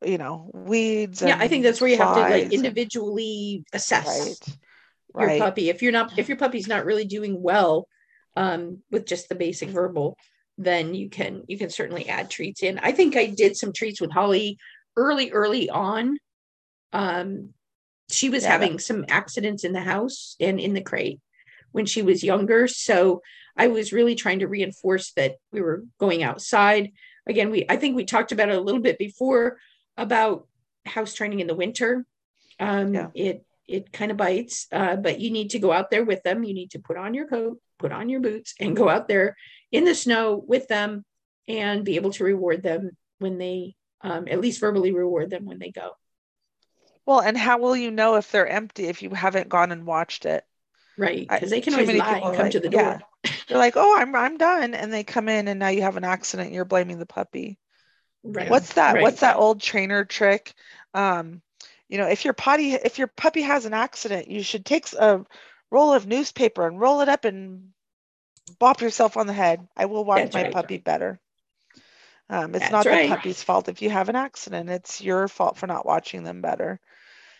you 0.05 0.17
know, 0.17 0.49
weeds. 0.53 1.21
yeah 1.21 1.37
i 1.39 1.47
think 1.47 1.63
that's 1.63 1.81
where 1.81 1.89
you 1.89 1.97
have 1.97 2.15
to 2.15 2.21
like 2.21 2.51
individually 2.51 3.63
assess 3.73 4.05
Right. 4.07 4.57
your 5.19 5.27
Right. 5.29 5.39
puppy 5.39 5.69
if 5.69 5.81
you're 5.81 5.91
not 5.91 6.17
if 6.17 6.27
your 6.27 6.37
puppy's 6.37 6.67
not 6.67 6.85
really 6.85 7.05
doing 7.05 7.41
well 7.41 7.87
um 8.35 8.81
with 8.91 9.05
just 9.05 9.29
the 9.29 9.35
basic 9.35 9.69
verbal 9.69 10.17
then 10.57 10.93
you 10.95 11.09
can 11.09 11.43
you 11.47 11.57
can 11.57 11.69
certainly 11.69 12.07
add 12.09 12.29
treats 12.29 12.63
in 12.63 12.79
i 12.79 12.91
think 12.91 13.15
i 13.15 13.25
did 13.27 13.55
some 13.55 13.73
treats 13.73 14.01
with 14.01 14.11
holly 14.11 14.57
early 14.97 15.31
early 15.31 15.69
on 15.69 16.17
um 16.93 17.53
she 18.11 18.29
was 18.29 18.43
Yeah, 18.43 18.49
that- 18.49 18.53
having 18.61 18.79
some 18.79 19.05
accidents 19.09 19.63
in 19.63 19.73
the 19.73 19.81
house 19.81 20.35
and 20.39 20.59
in 20.59 20.73
the 20.73 20.81
crate 20.81 21.19
when 21.71 21.85
she 21.85 22.01
was 22.01 22.23
younger 22.23 22.67
so 22.67 23.21
i 23.57 23.67
was 23.67 23.93
really 23.93 24.15
trying 24.15 24.39
to 24.39 24.47
reinforce 24.47 25.11
that 25.13 25.35
we 25.51 25.61
were 25.61 25.83
going 25.99 26.23
outside 26.23 26.91
again 27.27 27.49
we 27.51 27.65
i 27.69 27.75
think 27.77 27.95
we 27.95 28.05
talked 28.05 28.31
about 28.31 28.49
it 28.49 28.55
a 28.57 28.61
little 28.61 28.81
bit 28.81 28.97
before 28.97 29.57
about 29.97 30.47
house 30.85 31.13
training 31.13 31.39
in 31.39 31.47
the 31.47 31.55
winter 31.55 32.05
um 32.59 32.93
Yeah. 32.93 33.09
it 33.13 33.45
it 33.67 33.91
kind 33.93 34.11
of 34.11 34.17
bites 34.17 34.67
uh, 34.71 34.95
but 34.97 35.19
you 35.19 35.31
need 35.31 35.51
to 35.51 35.59
go 35.59 35.71
out 35.71 35.89
there 35.89 36.03
with 36.03 36.21
them 36.23 36.43
you 36.43 36.53
need 36.53 36.71
to 36.71 36.79
put 36.79 36.97
on 36.97 37.13
your 37.13 37.27
coat 37.27 37.59
put 37.79 37.91
on 37.91 38.09
your 38.09 38.19
boots 38.19 38.53
and 38.59 38.75
go 38.75 38.89
out 38.89 39.07
there 39.07 39.35
in 39.71 39.85
the 39.85 39.95
snow 39.95 40.43
with 40.45 40.67
them 40.67 41.05
and 41.47 41.85
be 41.85 41.95
able 41.95 42.11
to 42.11 42.23
reward 42.23 42.63
them 42.63 42.91
when 43.19 43.37
they 43.37 43.75
um, 44.01 44.27
at 44.27 44.41
least 44.41 44.59
verbally 44.59 44.91
reward 44.91 45.29
them 45.29 45.45
when 45.45 45.59
they 45.59 45.71
go 45.71 45.91
Well, 47.05 47.19
and 47.21 47.37
how 47.37 47.57
will 47.59 47.75
you 47.75 47.91
know 47.91 48.15
if 48.15 48.31
they're 48.31 48.47
empty 48.47 48.85
if 48.87 49.01
you 49.01 49.09
haven't 49.11 49.49
gone 49.49 49.71
and 49.71 49.85
watched 49.85 50.25
it? 50.25 50.45
right 50.97 51.27
because 51.27 51.49
they 51.49 51.61
can 51.61 51.73
too 51.73 51.81
always 51.81 51.93
lie 51.99 52.17
and 52.17 52.35
come 52.35 52.43
like, 52.45 52.51
to 52.51 52.59
the 52.59 52.69
door 52.69 52.81
yeah. 52.81 52.99
They're 53.47 53.57
like, 53.57 53.73
"Oh, 53.75 53.97
I'm 53.97 54.15
I'm 54.15 54.37
done," 54.37 54.73
and 54.73 54.91
they 54.91 55.03
come 55.03 55.29
in, 55.29 55.47
and 55.47 55.59
now 55.59 55.69
you 55.69 55.81
have 55.81 55.97
an 55.97 56.03
accident. 56.03 56.47
And 56.47 56.55
you're 56.55 56.65
blaming 56.65 56.99
the 56.99 57.05
puppy. 57.05 57.57
Right 58.23 58.49
What's 58.49 58.73
that? 58.73 58.95
Right. 58.95 59.01
What's 59.01 59.21
that 59.21 59.37
old 59.37 59.61
trainer 59.61 60.05
trick? 60.05 60.53
Um, 60.93 61.41
you 61.89 61.97
know, 61.97 62.07
if 62.07 62.25
your 62.25 62.33
potty, 62.33 62.73
if 62.73 62.97
your 62.97 63.07
puppy 63.07 63.41
has 63.41 63.65
an 63.65 63.73
accident, 63.73 64.27
you 64.27 64.41
should 64.43 64.65
take 64.65 64.91
a 64.93 65.25
roll 65.69 65.93
of 65.93 66.07
newspaper 66.07 66.65
and 66.67 66.79
roll 66.79 67.01
it 67.01 67.09
up 67.09 67.25
and 67.25 67.69
bop 68.59 68.81
yourself 68.81 69.17
on 69.17 69.27
the 69.27 69.33
head. 69.33 69.67
I 69.75 69.85
will 69.85 70.05
watch 70.05 70.23
That's 70.23 70.35
my 70.35 70.43
right. 70.43 70.53
puppy 70.53 70.77
better. 70.77 71.19
Um, 72.29 72.55
it's 72.55 72.69
That's 72.69 72.71
not 72.71 72.85
right. 72.85 73.09
the 73.09 73.15
puppy's 73.15 73.43
fault 73.43 73.69
if 73.69 73.81
you 73.81 73.89
have 73.89 74.09
an 74.09 74.15
accident. 74.15 74.69
It's 74.69 75.01
your 75.01 75.27
fault 75.27 75.57
for 75.57 75.67
not 75.67 75.85
watching 75.85 76.23
them 76.23 76.41
better. 76.41 76.79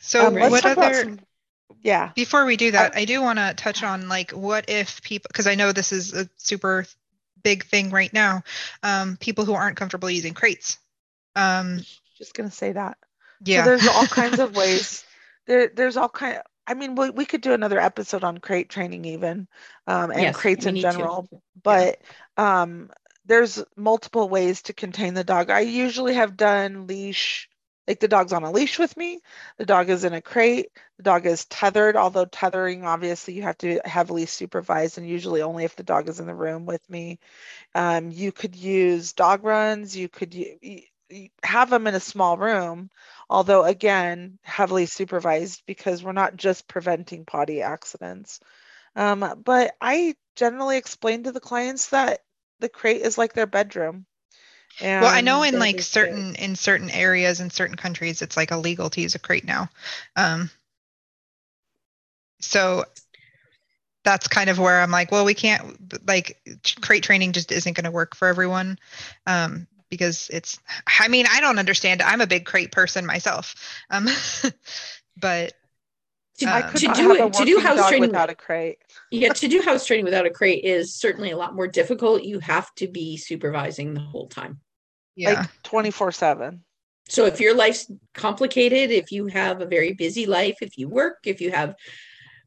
So 0.02 0.28
um, 0.28 0.36
let's 0.36 0.52
what 0.52 0.62
talk 0.62 0.74
about 0.74 0.92
other 0.92 1.02
some- 1.04 1.20
yeah. 1.82 2.12
before 2.16 2.46
we 2.46 2.58
do 2.58 2.72
that, 2.72 2.96
I 2.96 3.06
do 3.06 3.22
want 3.22 3.40
to 3.40 3.54
touch 3.56 3.84
on 3.84 4.08
like 4.10 4.32
what 4.32 4.70
if 4.70 5.02
people 5.02 5.30
because 5.30 5.48
I 5.48 5.56
know 5.56 5.72
this 5.72 5.92
is 5.92 6.14
a 6.14 6.30
super 6.38 6.86
big 7.44 7.66
thing 7.66 7.90
right 7.90 8.12
now. 8.14 8.44
Um, 8.84 9.18
people 9.18 9.46
who 9.46 9.54
aren't 9.54 9.78
comfortable 9.78 10.10
using 10.10 10.34
crates. 10.34 10.78
Um, 11.36 11.80
Just 12.18 12.34
gonna 12.34 12.52
say 12.52 12.74
that. 12.74 12.98
yeah. 13.44 13.48
So 13.48 13.62
there's 13.62 13.88
all 13.88 14.08
kinds 14.08 14.40
of 14.40 14.54
ways. 14.56 15.06
There, 15.48 15.70
there's 15.74 15.98
all 15.98 16.10
kind. 16.10 16.38
Of, 16.38 16.44
I 16.68 16.74
mean, 16.76 16.96
we, 16.96 17.10
we 17.10 17.26
could 17.26 17.42
do 17.42 17.54
another 17.54 17.80
episode 17.80 18.24
on 18.24 18.38
crate 18.38 18.70
training 18.70 19.06
even, 19.06 19.48
um, 19.88 20.12
and 20.12 20.34
Yes, 20.34 20.34
crates 20.34 20.66
we 20.66 20.68
in 20.68 20.78
need 20.78 20.92
to. 20.92 21.12
general. 21.12 21.30
But 21.62 22.02
um, 22.38 22.90
there's 23.26 23.64
multiple 23.76 24.30
ways 24.30 24.64
to 24.64 24.74
contain 24.74 25.14
the 25.14 25.24
dog. 25.24 25.50
I 25.50 25.62
usually 25.62 26.14
have 26.16 26.38
done 26.38 26.88
leash, 26.88 27.50
like 27.88 28.00
the 28.00 28.08
dog's 28.08 28.34
on 28.34 28.44
a 28.44 28.52
leash 28.52 28.80
with 28.80 28.96
me. 28.96 29.20
The 29.58 29.66
dog 29.66 29.90
is 29.90 30.04
in 30.04 30.14
a 30.14 30.22
crate. 30.22 30.68
The 30.98 31.04
dog 31.04 31.26
is 31.26 31.46
tethered, 31.46 31.96
although 31.96 32.26
tethering 32.26 32.86
obviously 32.86 33.34
you 33.34 33.44
have 33.44 33.58
to 33.60 33.82
heavily 33.86 34.26
supervise, 34.26 34.98
and 34.98 35.08
usually 35.08 35.42
only 35.42 35.66
if 35.66 35.76
the 35.76 35.84
dog 35.84 36.10
is 36.10 36.20
in 36.20 36.28
the 36.28 36.36
room 36.36 36.66
with 36.66 36.88
me. 36.90 37.20
Um, 37.76 38.12
you 38.12 38.32
could 38.32 38.56
use 38.56 39.14
dog 39.14 39.44
runs. 39.44 39.96
You 39.98 40.10
could 40.10 40.34
have 41.44 41.70
them 41.70 41.88
in 41.88 41.96
a 41.96 42.00
small 42.00 42.38
room 42.38 42.90
although 43.30 43.64
again 43.64 44.40
heavily 44.44 44.86
supervised 44.86 45.62
because 45.68 46.04
we're 46.04 46.12
not 46.12 46.36
just 46.36 46.68
preventing 46.68 47.26
potty 47.26 47.62
accidents 47.62 48.40
um, 48.96 49.42
but 49.44 49.76
i 49.82 50.16
generally 50.36 50.78
explain 50.78 51.24
to 51.24 51.32
the 51.32 51.40
clients 51.40 51.90
that 51.90 52.22
the 52.60 52.70
crate 52.70 53.02
is 53.02 53.18
like 53.18 53.34
their 53.34 53.46
bedroom 53.46 54.06
and 54.80 55.04
Well, 55.04 55.14
I 55.14 55.22
know 55.22 55.44
in 55.44 55.60
like 55.60 55.80
is 55.80 55.88
certain 55.88 56.36
in 56.36 56.56
certain 56.56 56.90
areas 56.90 57.40
in 57.40 57.50
certain 57.50 57.76
countries, 57.76 58.22
it's 58.22 58.38
like 58.38 58.52
illegal 58.52 58.90
to 58.92 59.02
use 59.02 59.16
a 59.16 59.20
crate 59.20 59.46
now. 59.46 59.70
Um, 60.16 60.50
so 62.40 62.86
that's 64.04 64.28
kind 64.28 64.50
of 64.50 64.60
where 64.60 64.82
I'm 64.82 64.92
like, 64.92 65.12
well, 65.12 65.26
we 65.26 65.34
can't 65.34 66.08
like 66.08 66.38
crate 66.82 67.04
training 67.04 67.32
just 67.32 67.52
isn't 67.52 67.74
going 67.74 67.86
to 67.86 67.92
work 67.92 68.16
for 68.16 68.28
everyone. 68.28 68.78
Um, 69.26 69.68
because 69.90 70.30
it's, 70.34 70.60
I 71.00 71.08
mean, 71.08 71.28
I 71.30 71.40
don't 71.40 71.60
understand. 71.60 72.02
I'm 72.02 72.20
a 72.20 72.28
big 72.28 72.46
crate 72.46 72.72
person 72.72 73.06
myself. 73.06 73.56
Um, 73.92 74.08
but 75.22 75.54
to, 76.40 76.50
I 76.50 76.62
um, 76.62 76.72
could 76.72 76.80
to 76.80 76.94
do 76.94 77.10
have 77.10 77.20
a 77.20 77.26
it 77.26 77.34
to 77.34 77.46
do 77.46 77.60
house 77.60 77.88
training 77.90 78.10
without 78.10 78.30
a 78.30 78.36
crate 78.36 78.80
yeah 79.12 79.34
to 79.34 79.48
do 79.48 79.62
house 79.62 79.86
training 79.86 80.06
without 80.06 80.26
a 80.26 80.32
crate 80.32 80.64
is 80.64 80.94
certainly 80.96 81.32
a 81.32 81.38
lot 81.38 81.54
more 81.54 81.68
difficult 81.68 82.24
you 82.24 82.40
have 82.40 82.74
to 82.76 82.88
be 82.88 83.18
supervising 83.18 83.94
the 83.94 84.00
whole 84.00 84.28
time 84.28 84.60
yeah, 85.16 85.34
like 85.34 85.64
24 85.64 86.12
7 86.12 86.64
so 87.10 87.26
if 87.26 87.40
your 87.40 87.56
life's 87.56 87.92
complicated 88.14 88.92
if 88.92 89.12
you 89.12 89.28
have 89.28 89.62
a 89.62 89.66
very 89.66 89.94
busy 89.94 90.26
life 90.26 90.58
if 90.62 90.78
you 90.78 90.88
work 90.88 91.20
if 91.26 91.42
you 91.42 91.52
have 91.52 91.76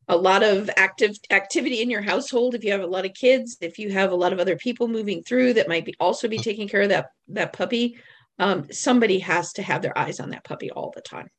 a 0.08 0.16
lot 0.16 0.44
of 0.44 0.70
active 0.76 1.16
activity 1.30 1.82
in 1.82 1.90
your 1.90 2.00
household 2.00 2.54
if 2.54 2.64
you 2.64 2.72
have 2.72 2.80
a 2.80 2.86
lot 2.86 3.04
of 3.04 3.12
kids 3.14 3.56
if 3.60 3.78
you 3.78 3.90
have 3.90 4.12
a 4.12 4.16
lot 4.16 4.32
of 4.32 4.38
other 4.38 4.56
people 4.56 4.88
moving 4.88 5.22
through 5.22 5.52
that 5.52 5.68
might 5.68 5.84
be 5.84 5.94
also 6.00 6.28
be 6.28 6.38
taking 6.38 6.68
care 6.68 6.82
of 6.82 6.88
that 6.88 7.10
that 7.28 7.52
puppy 7.52 7.96
um, 8.38 8.66
somebody 8.70 9.18
has 9.20 9.52
to 9.54 9.62
have 9.62 9.82
their 9.82 9.96
eyes 9.96 10.20
on 10.20 10.30
that 10.30 10.44
puppy 10.44 10.70
all 10.70 10.92
the 10.94 11.00
time. 11.00 11.30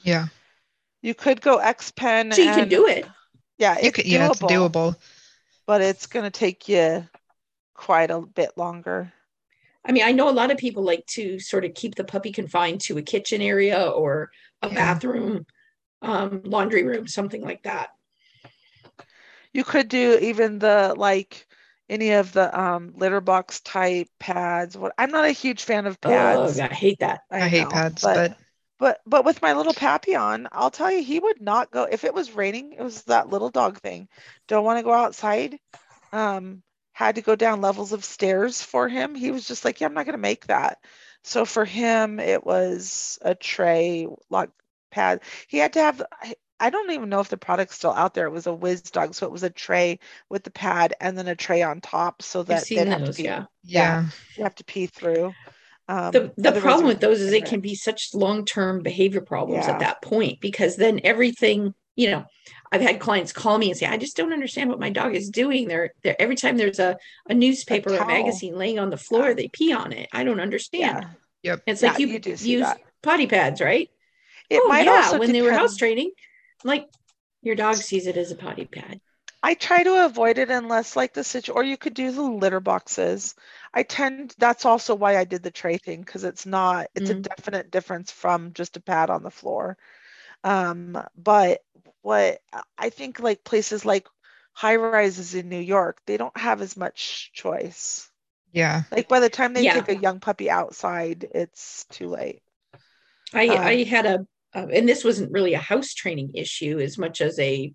Yeah, 0.00 0.26
you 1.02 1.14
could 1.14 1.40
go 1.40 1.56
x 1.56 1.90
pen 1.90 2.32
so 2.32 2.42
you 2.42 2.50
can 2.50 2.68
do 2.68 2.86
it. 2.86 3.06
Yeah 3.56 3.74
you 3.74 3.88
it's 3.88 3.96
could, 3.96 4.06
yeah, 4.06 4.30
it's 4.30 4.40
doable, 4.40 4.70
doable. 4.70 4.96
but 5.66 5.80
it's 5.80 6.06
going 6.06 6.24
to 6.24 6.30
take 6.30 6.68
you 6.68 7.08
quite 7.74 8.10
a 8.10 8.20
bit 8.20 8.56
longer 8.56 9.12
I 9.84 9.92
mean, 9.92 10.02
I 10.04 10.12
know 10.12 10.28
a 10.28 10.32
lot 10.32 10.50
of 10.50 10.58
people 10.58 10.82
like 10.82 11.06
to 11.08 11.38
sort 11.38 11.64
of 11.64 11.74
keep 11.74 11.94
the 11.94 12.04
puppy 12.04 12.32
confined 12.32 12.80
to 12.82 12.98
a 12.98 13.02
kitchen 13.02 13.40
area 13.40 13.88
or 13.90 14.30
a 14.62 14.68
Yeah. 14.68 14.74
bathroom, 14.74 15.46
um, 16.02 16.42
laundry 16.44 16.84
room, 16.84 17.06
something 17.06 17.42
like 17.42 17.62
that. 17.62 17.90
You 19.52 19.64
could 19.64 19.88
do 19.88 20.18
even 20.20 20.58
the 20.58 20.94
like 20.96 21.46
any 21.88 22.10
of 22.12 22.32
the 22.32 22.58
um 22.58 22.92
litter 22.96 23.20
box 23.20 23.60
type 23.60 24.08
pads. 24.18 24.76
What 24.76 24.92
I'm 24.98 25.10
not 25.10 25.24
a 25.24 25.30
huge 25.32 25.64
fan 25.64 25.86
of 25.86 26.00
pads. 26.00 26.58
Oh, 26.58 26.62
I 26.62 26.74
hate 26.74 26.98
that. 27.00 27.20
I, 27.30 27.48
hate 27.48 27.62
know, 27.62 27.70
pads, 27.70 28.02
but, 28.02 28.14
but, 28.14 28.38
but 28.78 29.00
but 29.06 29.24
with 29.24 29.42
my 29.42 29.54
little 29.54 29.74
Papillon, 29.74 30.48
I'll 30.52 30.70
tell 30.70 30.90
you, 30.90 31.02
he 31.02 31.18
would 31.18 31.40
not 31.40 31.70
go 31.70 31.84
if 31.84 32.04
it 32.04 32.14
was 32.14 32.32
raining. 32.32 32.72
It 32.72 32.82
was 32.82 33.04
that 33.04 33.28
little 33.28 33.50
dog 33.50 33.78
thing. 33.80 34.08
Don't 34.46 34.64
want 34.64 34.78
to 34.78 34.82
go 34.84 34.92
outside. 34.92 35.58
Um, 36.12 36.62
had 36.98 37.14
to 37.14 37.22
go 37.22 37.36
down 37.36 37.60
levels 37.60 37.92
of 37.92 38.04
stairs 38.04 38.60
for 38.60 38.88
him. 38.88 39.14
He 39.14 39.30
was 39.30 39.46
just 39.46 39.64
like, 39.64 39.80
yeah, 39.80 39.86
I'm 39.86 39.94
not 39.94 40.04
gonna 40.04 40.18
make 40.18 40.46
that. 40.48 40.78
So 41.22 41.44
for 41.44 41.64
him, 41.64 42.18
it 42.18 42.44
was 42.44 43.20
a 43.22 43.36
tray 43.36 44.08
lock 44.30 44.50
pad. 44.90 45.20
He 45.46 45.58
had 45.58 45.74
to 45.74 45.80
have. 45.80 46.02
I- 46.20 46.34
I 46.60 46.70
don't 46.70 46.90
even 46.90 47.08
know 47.08 47.20
if 47.20 47.28
the 47.28 47.36
product's 47.36 47.76
still 47.76 47.92
out 47.92 48.14
there. 48.14 48.26
It 48.26 48.32
was 48.32 48.48
a 48.48 48.50
Wizdog, 48.50 49.14
so 49.14 49.26
it 49.26 49.30
was 49.32 49.44
a 49.44 49.48
tray 49.50 50.00
with 50.28 50.42
the 50.42 50.50
pad 50.50 50.92
and 51.00 51.16
then 51.16 51.28
a 51.28 51.36
tray 51.36 51.62
on 51.62 51.80
top, 51.80 52.20
so 52.20 52.42
that 52.42 52.66
seen 52.66 52.78
they'd 52.78 52.88
have 52.88 53.04
to 53.04 53.12
pee. 53.12 53.22
yeah. 53.22 53.44
yeah. 53.62 54.06
You 54.36 54.42
have 54.42 54.56
to 54.56 54.64
pee 54.64 54.86
through. 54.86 55.32
Um, 55.86 56.10
the 56.10 56.32
the 56.36 56.60
problem 56.60 56.88
with 56.88 56.98
those 56.98 57.20
is 57.20 57.32
it 57.32 57.44
can 57.44 57.60
be 57.60 57.76
such 57.76 58.12
long-term 58.12 58.82
behavior 58.82 59.20
problems 59.20 59.66
Yeah. 59.66 59.74
at 59.74 59.78
that 59.78 60.02
point 60.02 60.40
because 60.40 60.74
then 60.74 61.00
everything 61.04 61.74
you 61.98 62.10
know 62.10 62.24
i've 62.72 62.80
had 62.80 63.00
clients 63.00 63.32
call 63.32 63.58
me 63.58 63.70
and 63.70 63.78
say 63.78 63.86
i 63.86 63.98
just 63.98 64.16
don't 64.16 64.32
understand 64.32 64.70
what 64.70 64.80
my 64.80 64.90
dog 64.90 65.14
is 65.14 65.30
doing 65.30 65.68
they're, 65.68 65.90
they're 66.04 66.20
every 66.22 66.36
time 66.36 66.56
there's 66.56 66.78
a, 66.78 66.96
a 67.28 67.34
newspaper 67.34 67.94
or 67.96 67.98
a 67.98 68.06
magazine 68.06 68.56
laying 68.56 68.78
on 68.78 68.90
the 68.90 68.96
floor 68.96 69.28
Yeah. 69.28 69.34
they 69.34 69.48
pee 69.48 69.72
on 69.72 69.92
it 69.92 70.08
i 70.12 70.24
don't 70.24 70.40
understand 70.40 70.98
Yeah. 70.98 71.10
yep 71.42 71.60
it's 71.66 71.82
Yeah, 71.82 71.96
like 71.96 71.98
you, 71.98 72.06
you 72.08 72.58
use 72.58 72.58
that. 72.60 72.80
potty 73.02 73.26
pads 73.26 73.60
right 73.60 73.90
It 74.50 74.64
oh 74.64 74.66
might 74.66 74.86
yeah 74.86 74.88
also 74.88 75.18
when 75.18 75.32
they 75.32 75.42
were 75.42 75.52
house 75.52 75.76
training 75.76 76.12
like 76.64 76.88
your 77.42 77.56
dog 77.56 77.82
sees 77.82 78.06
it 78.06 78.16
as 78.16 78.32
a 78.32 78.36
potty 78.36 78.66
pad 78.66 79.00
I 79.42 79.54
try 79.54 79.82
to 79.82 80.04
avoid 80.04 80.38
it 80.38 80.50
unless 80.50 80.94
like 80.96 81.12
the 81.14 81.24
situation, 81.24 81.54
or 81.56 81.64
you 81.64 81.76
could 81.76 81.94
do 81.94 82.10
the 82.12 82.22
litter 82.22 82.60
boxes. 82.60 83.34
I 83.74 83.82
tend 83.84 84.34
that's 84.38 84.64
also 84.64 84.94
why 84.94 85.16
I 85.16 85.24
did 85.24 85.42
the 85.42 85.50
tray 85.50 85.78
thing 85.78 86.00
because 86.02 86.24
it's 86.24 86.46
not 86.46 86.88
it's 86.94 87.10
a 87.10 87.14
Mm. 87.14 87.22
definite 87.22 87.70
difference 87.70 88.10
from 88.12 88.52
just 88.52 88.76
a 88.76 88.80
pad 88.80 89.10
on 89.10 89.22
the 89.24 89.30
floor. 89.30 89.76
Um, 90.48 90.98
but 91.16 91.60
what 92.02 92.40
I 92.78 92.90
think 92.90 93.20
like 93.20 93.44
places 93.44 93.84
like 93.84 94.08
high 94.52 94.76
rises 94.76 95.34
in 95.34 95.48
New 95.48 95.60
York, 95.60 96.00
they 96.06 96.16
don't 96.16 96.36
have 96.36 96.62
as 96.62 96.76
much 96.76 97.30
choice. 97.34 98.10
Yeah. 98.52 98.82
Like 98.90 99.08
by 99.08 99.20
the 99.20 99.28
time 99.28 99.52
they 99.52 99.62
Yeah. 99.62 99.74
take 99.74 99.88
a 99.88 99.96
young 99.96 100.20
puppy 100.20 100.50
outside, 100.50 101.26
it's 101.34 101.84
too 101.90 102.08
late. 102.08 102.42
I 103.34 103.42
Um, 103.48 103.58
I 103.62 103.84
had 103.84 104.06
a 104.06 104.26
uh, 104.54 104.66
and 104.72 104.88
this 104.88 105.04
wasn't 105.04 105.32
really 105.32 105.54
a 105.54 105.58
house 105.58 105.92
training 105.92 106.30
issue 106.34 106.78
as 106.78 106.96
much 106.98 107.20
as 107.20 107.38
a 107.38 107.72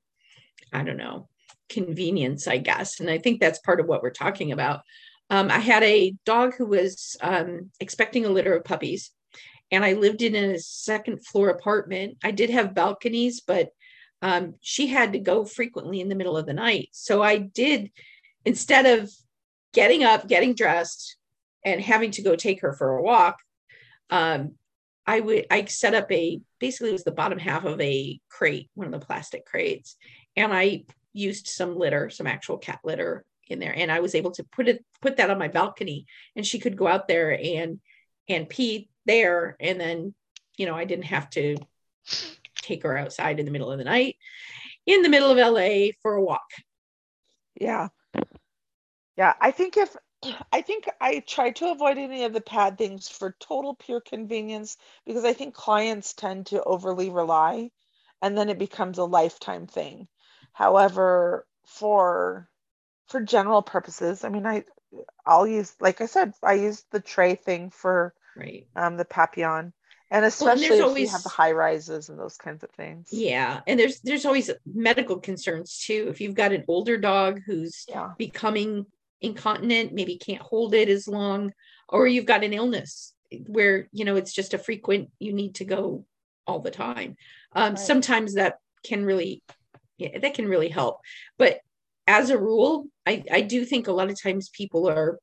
I 0.73 0.83
don't 0.83 0.97
know 0.97 1.29
convenience 1.69 2.47
I 2.47 2.57
guess 2.57 2.99
and 2.99 3.09
I 3.09 3.17
think 3.17 3.39
that's 3.39 3.59
part 3.59 3.79
of 3.79 3.87
what 3.87 4.01
we're 4.03 4.11
talking 4.11 4.51
about. 4.51 4.81
Um, 5.29 5.49
I 5.51 5.59
had 5.59 5.83
a 5.83 6.13
dog 6.25 6.55
who 6.55 6.65
was 6.67 7.15
um, 7.21 7.71
expecting 7.79 8.25
a 8.25 8.29
litter 8.29 8.55
of 8.55 8.65
puppies, 8.65 9.11
and 9.73 9.83
I 9.83 9.93
lived 9.93 10.21
in 10.21 10.35
a 10.35 10.59
second 10.59 11.25
floor 11.25 11.49
apartment. 11.49 12.17
I 12.23 12.29
did 12.29 12.51
have 12.51 12.75
balconies, 12.75 13.41
but 13.41 13.69
um, 14.21 14.53
she 14.61 14.85
had 14.85 15.13
to 15.13 15.19
go 15.19 15.45
frequently 15.45 15.99
in 15.99 16.09
the 16.09 16.15
middle 16.15 16.37
of 16.37 16.45
the 16.45 16.53
night. 16.53 16.89
So 16.91 17.23
I 17.23 17.37
did 17.39 17.91
instead 18.45 18.85
of 18.85 19.11
getting 19.73 20.03
up, 20.03 20.27
getting 20.27 20.53
dressed, 20.53 21.17
and 21.65 21.81
having 21.81 22.11
to 22.11 22.21
go 22.21 22.35
take 22.35 22.61
her 22.61 22.73
for 22.73 22.97
a 22.97 23.01
walk. 23.01 23.39
Um, 24.11 24.53
I 25.07 25.19
would 25.19 25.47
I 25.49 25.65
set 25.65 25.95
up 25.95 26.11
a 26.11 26.39
basically 26.59 26.89
it 26.89 26.93
was 26.93 27.03
the 27.03 27.11
bottom 27.11 27.39
half 27.39 27.65
of 27.65 27.81
a 27.81 28.19
crate, 28.29 28.69
one 28.75 28.93
of 28.93 28.99
the 28.99 29.05
plastic 29.05 29.43
crates, 29.43 29.95
and 30.35 30.53
I 30.53 30.83
used 31.13 31.47
some 31.47 31.75
litter, 31.75 32.11
some 32.11 32.27
actual 32.27 32.59
cat 32.59 32.79
litter 32.83 33.25
in 33.47 33.57
there, 33.57 33.73
and 33.75 33.91
I 33.91 34.01
was 34.01 34.13
able 34.13 34.31
to 34.31 34.43
put 34.43 34.67
it 34.67 34.85
put 35.01 35.17
that 35.17 35.31
on 35.31 35.39
my 35.39 35.47
balcony, 35.47 36.05
and 36.35 36.45
she 36.45 36.59
could 36.59 36.77
go 36.77 36.87
out 36.87 37.07
there 37.07 37.31
and 37.31 37.79
and 38.29 38.49
pee 38.49 38.89
there, 39.05 39.55
and 39.59 39.79
then 39.79 40.13
you 40.57 40.65
know 40.65 40.75
I 40.75 40.85
didn't 40.85 41.05
have 41.05 41.29
to 41.31 41.57
take 42.61 42.83
her 42.83 42.97
outside 42.97 43.39
in 43.39 43.45
the 43.45 43.51
middle 43.51 43.71
of 43.71 43.77
the 43.77 43.83
night 43.83 44.15
in 44.85 45.01
the 45.01 45.09
middle 45.09 45.31
of 45.31 45.37
LA 45.37 45.91
for 46.01 46.15
a 46.15 46.21
walk. 46.21 46.49
Yeah. 47.59 47.89
Yeah, 49.15 49.33
I 49.39 49.51
think 49.51 49.77
if 49.77 49.95
I 50.51 50.61
think 50.61 50.89
I 51.01 51.19
try 51.19 51.51
to 51.51 51.71
avoid 51.71 51.97
any 51.97 52.23
of 52.23 52.33
the 52.33 52.41
pad 52.41 52.77
things 52.77 53.09
for 53.09 53.35
total 53.39 53.75
pure 53.75 54.01
convenience 54.01 54.77
because 55.05 55.25
I 55.25 55.33
think 55.33 55.53
clients 55.53 56.13
tend 56.13 56.47
to 56.47 56.63
overly 56.63 57.09
rely 57.09 57.71
and 58.21 58.37
then 58.37 58.49
it 58.49 58.57
becomes 58.57 58.97
a 58.97 59.03
lifetime 59.05 59.67
thing. 59.67 60.07
However, 60.53 61.45
for 61.65 62.49
for 63.07 63.21
general 63.21 63.61
purposes, 63.61 64.23
I 64.23 64.29
mean 64.29 64.45
I 64.45 64.63
I'll 65.25 65.47
use 65.47 65.75
like 65.79 66.01
I 66.01 66.05
said, 66.05 66.33
I 66.43 66.53
use 66.53 66.83
the 66.91 66.99
tray 66.99 67.35
thing 67.35 67.69
for 67.69 68.13
Right. 68.35 68.65
um 68.75 68.97
the 68.97 69.05
Papillon 69.05 69.73
and 70.09 70.25
especially 70.25 70.77
if 70.77 70.97
you 70.97 71.07
have 71.07 71.23
the 71.23 71.29
high 71.29 71.51
rises 71.51 72.09
and 72.09 72.19
those 72.19 72.37
kinds 72.37 72.63
of 72.63 72.69
things. 72.71 73.09
Yeah, 73.11 73.61
and 73.65 73.79
there's 73.79 73.99
there's 74.01 74.25
always 74.25 74.51
medical 74.65 75.19
concerns 75.19 75.83
too. 75.85 76.07
If 76.09 76.21
you've 76.21 76.35
got 76.35 76.53
an 76.53 76.65
older 76.67 76.97
dog 76.97 77.41
who's 77.45 77.85
Yeah. 77.89 78.11
becoming 78.17 78.85
incontinent, 79.21 79.93
maybe 79.93 80.17
can't 80.17 80.41
hold 80.41 80.73
it 80.75 80.89
as 80.89 81.07
long, 81.07 81.53
or 81.89 82.05
you've 82.05 82.27
got 82.27 82.43
an 82.43 82.53
illness 82.53 83.13
where 83.47 83.87
you 83.91 84.05
know 84.05 84.15
it's 84.15 84.33
just 84.33 84.53
a 84.53 84.59
frequent 84.59 85.09
you 85.17 85.33
need 85.33 85.55
to 85.55 85.65
go 85.65 86.05
all 86.45 86.59
the 86.59 86.71
time. 86.71 87.15
Um, 87.55 87.73
Right. 87.73 87.79
Sometimes 87.79 88.35
that 88.35 88.57
can 88.83 89.05
really, 89.05 89.41
yeah, 89.97 90.19
that 90.19 90.35
can 90.35 90.47
really 90.47 90.69
help. 90.69 90.99
But 91.37 91.59
as 92.07 92.29
a 92.29 92.37
rule, 92.37 92.87
I 93.05 93.23
I 93.31 93.41
do 93.41 93.65
think 93.65 93.87
a 93.87 93.91
lot 93.93 94.09
of 94.09 94.21
times 94.21 94.49
people 94.49 94.89
are, 94.89 95.19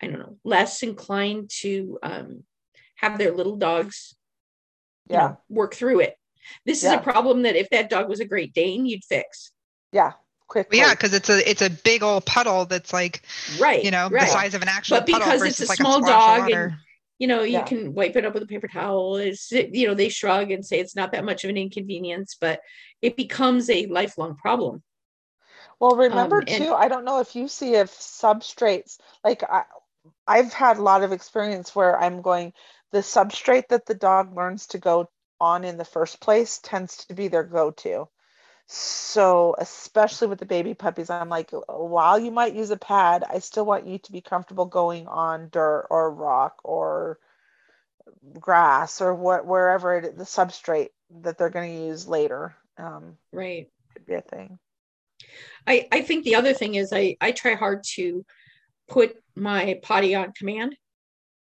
I 0.00 0.06
don't 0.06 0.18
know, 0.18 0.38
less 0.44 0.82
inclined 0.82 1.50
to 1.60 1.98
um, 2.02 2.44
have 2.96 3.18
their 3.18 3.32
little 3.32 3.56
dogs 3.56 4.14
you 5.08 5.16
Yeah. 5.16 5.20
know, 5.28 5.38
work 5.48 5.74
through 5.74 6.00
it. 6.00 6.16
This 6.64 6.84
is 6.84 6.90
a 6.92 6.98
problem 6.98 7.42
that 7.42 7.56
if 7.56 7.68
that 7.70 7.90
dog 7.90 8.08
was 8.08 8.20
a 8.20 8.24
Great 8.24 8.52
Dane, 8.54 8.86
you'd 8.86 9.04
fix. 9.04 9.50
Yeah. 9.92 10.12
Quickly. 10.46 10.78
Yeah, 10.78 10.90
because 10.90 11.14
it's 11.14 11.30
a 11.30 11.48
it's 11.48 11.62
a 11.62 11.70
big 11.70 12.02
old 12.02 12.26
puddle 12.26 12.66
that's 12.66 12.92
like 12.92 13.22
Right. 13.58 13.82
you 13.82 13.90
know 13.90 14.08
right. 14.10 14.22
the 14.22 14.26
size 14.26 14.54
of 14.54 14.62
an 14.62 14.68
actual 14.68 14.98
But 14.98 15.06
puddle 15.08 15.18
because 15.26 15.42
it's 15.42 15.60
a 15.60 15.66
like 15.66 15.78
small 15.78 16.04
a 16.04 16.06
dog 16.06 16.50
and- 16.50 16.74
You 17.18 17.28
know, 17.28 17.42
you 17.42 17.52
Yeah. 17.52 17.62
can 17.64 17.94
wipe 17.94 18.16
it 18.16 18.24
up 18.24 18.34
with 18.34 18.42
a 18.42 18.46
paper 18.46 18.66
towel. 18.68 19.16
Is 19.16 19.50
you 19.50 19.86
know, 19.86 19.94
they 19.94 20.08
shrug 20.08 20.50
and 20.50 20.64
say 20.66 20.78
it's 20.80 20.96
not 20.96 21.12
that 21.12 21.24
much 21.24 21.44
of 21.44 21.50
an 21.50 21.56
inconvenience, 21.56 22.36
but 22.40 22.60
it 23.00 23.16
becomes 23.16 23.70
a 23.70 23.86
lifelong 23.86 24.36
problem. 24.36 24.82
Well, 25.82 25.96
remember 25.96 26.36
Um, 26.36 26.44
and- 26.46 26.64
too, 26.64 26.72
I 26.72 26.86
don't 26.86 27.04
know 27.04 27.18
if 27.18 27.34
you 27.34 27.48
see 27.48 27.74
if 27.74 27.90
substrates, 27.90 28.98
like 29.24 29.42
I, 29.42 29.64
I've 30.28 30.52
had 30.52 30.76
a 30.76 30.82
lot 30.82 31.02
of 31.02 31.10
experience 31.10 31.74
where 31.74 31.98
I'm 31.98 32.22
going, 32.22 32.52
the 32.92 32.98
substrate 32.98 33.66
that 33.70 33.86
the 33.86 33.94
dog 33.94 34.36
learns 34.36 34.68
to 34.68 34.78
go 34.78 35.10
on 35.40 35.64
in 35.64 35.78
the 35.78 35.84
first 35.84 36.20
place 36.20 36.60
tends 36.62 36.98
to 37.06 37.14
be 37.14 37.26
their 37.26 37.42
go-to. 37.42 38.08
So, 38.68 39.56
especially 39.58 40.28
with 40.28 40.38
the 40.38 40.46
baby 40.46 40.74
puppies, 40.74 41.10
I'm 41.10 41.28
like, 41.28 41.50
while 41.50 42.16
you 42.16 42.30
might 42.30 42.54
use 42.54 42.70
a 42.70 42.76
pad, 42.76 43.24
I 43.28 43.40
still 43.40 43.66
want 43.66 43.88
you 43.88 43.98
to 43.98 44.12
be 44.12 44.20
comfortable 44.20 44.66
going 44.66 45.08
on 45.08 45.48
dirt 45.50 45.88
or 45.90 46.12
rock 46.14 46.60
or 46.62 47.18
grass 48.38 49.00
or 49.00 49.16
what 49.16 49.46
wherever 49.46 49.96
it, 49.96 50.16
the 50.16 50.22
substrate 50.22 50.90
that 51.22 51.38
they're 51.38 51.50
going 51.50 51.76
to 51.76 51.86
use 51.86 52.06
later 52.06 52.54
um, 52.78 53.18
Right. 53.32 53.68
could 53.94 54.06
be 54.06 54.14
a 54.14 54.20
thing. 54.20 54.60
I, 55.66 55.86
I 55.92 56.02
think 56.02 56.24
the 56.24 56.34
other 56.34 56.54
thing 56.54 56.74
is 56.74 56.92
I, 56.92 57.16
I 57.20 57.32
try 57.32 57.54
hard 57.54 57.84
to 57.94 58.24
put 58.88 59.16
my 59.34 59.78
potty 59.82 60.14
on 60.14 60.32
command. 60.32 60.76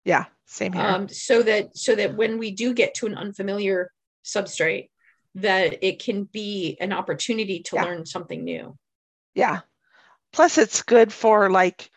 Yeah, 0.05 0.25
same 0.45 0.73
here. 0.73 0.85
um, 0.85 1.09
so 1.09 1.43
that 1.43 1.77
so 1.77 1.95
that 1.95 2.15
when 2.15 2.37
we 2.37 2.51
do 2.51 2.73
get 2.73 2.93
to 2.95 3.05
an 3.05 3.15
unfamiliar 3.15 3.91
substrate 4.23 4.89
that 5.35 5.83
it 5.85 5.99
can 6.01 6.23
be 6.23 6.77
an 6.79 6.91
opportunity 6.91 7.61
to 7.63 7.75
Yeah. 7.75 7.85
learn 7.85 8.05
something 8.05 8.43
new 8.43 8.77
Yeah. 9.35 9.61
Plus, 10.31 10.57
it's 10.57 10.83
good 10.83 11.11
for 11.13 11.49
like, 11.49 11.89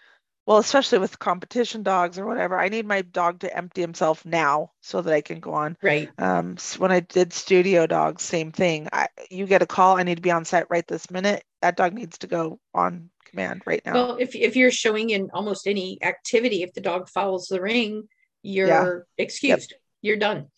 well, 0.47 0.59
especially 0.59 0.99
with 0.99 1.19
competition 1.19 1.83
dogs 1.83 2.19
or 2.19 2.27
whatever. 2.27 2.59
I 2.59 2.69
need 2.69 2.87
my 2.87 3.03
dog 3.03 3.41
to 3.41 3.57
empty 3.57 3.81
himself 3.81 4.25
now 4.25 4.73
so 4.81 5.01
that 5.03 5.13
I 5.13 5.21
can 5.21 5.41
go 5.41 5.55
on. 5.55 5.77
right 5.83 6.11
Um, 6.19 6.57
when 6.79 6.93
I 6.93 7.01
did 7.01 7.33
studio 7.33 7.87
dogs, 7.87 8.23
same 8.23 8.53
thing. 8.53 8.89
I, 8.93 9.09
you 9.31 9.47
get 9.47 9.63
a 9.63 9.67
call, 9.67 9.97
I 9.97 10.03
need 10.03 10.17
to 10.17 10.23
be 10.23 10.31
on 10.31 10.45
site 10.45 10.67
right 10.71 10.87
this 10.87 11.11
minute. 11.11 11.45
That 11.63 11.77
dog 11.77 11.95
needs 11.95 12.19
to 12.19 12.27
go 12.27 12.61
on 12.75 13.11
command 13.25 13.63
right 13.65 13.81
now. 13.87 13.95
well 13.95 14.17
if, 14.17 14.35
if 14.35 14.57
you're 14.57 14.71
showing 14.71 15.11
in 15.11 15.31
almost 15.33 15.67
any 15.67 15.99
activity 16.03 16.63
if 16.63 16.75
the 16.75 16.81
dog 16.81 17.09
follows 17.09 17.47
the 17.47 17.61
ring 17.61 18.07
you're 18.43 19.07
excused. 19.19 19.75
You're 20.03 20.17
done. 20.17 20.49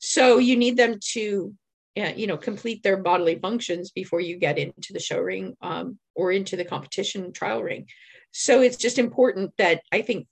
So 0.00 0.38
you 0.38 0.56
need 0.56 0.76
them 0.76 0.98
to 1.12 1.54
you 1.96 2.26
know 2.26 2.36
complete 2.36 2.82
their 2.82 2.96
bodily 2.96 3.38
functions 3.38 3.92
before 3.92 4.20
you 4.20 4.36
get 4.36 4.58
into 4.58 4.92
the 4.92 4.98
show 4.98 5.20
ring 5.20 5.56
um, 5.62 5.98
or 6.14 6.32
into 6.32 6.56
the 6.56 6.64
competition 6.64 7.32
trial 7.32 7.62
ring. 7.62 7.86
So 8.32 8.62
it's 8.62 8.76
just 8.76 8.98
important 8.98 9.52
that 9.58 9.80
i 9.92 10.02
think 10.02 10.26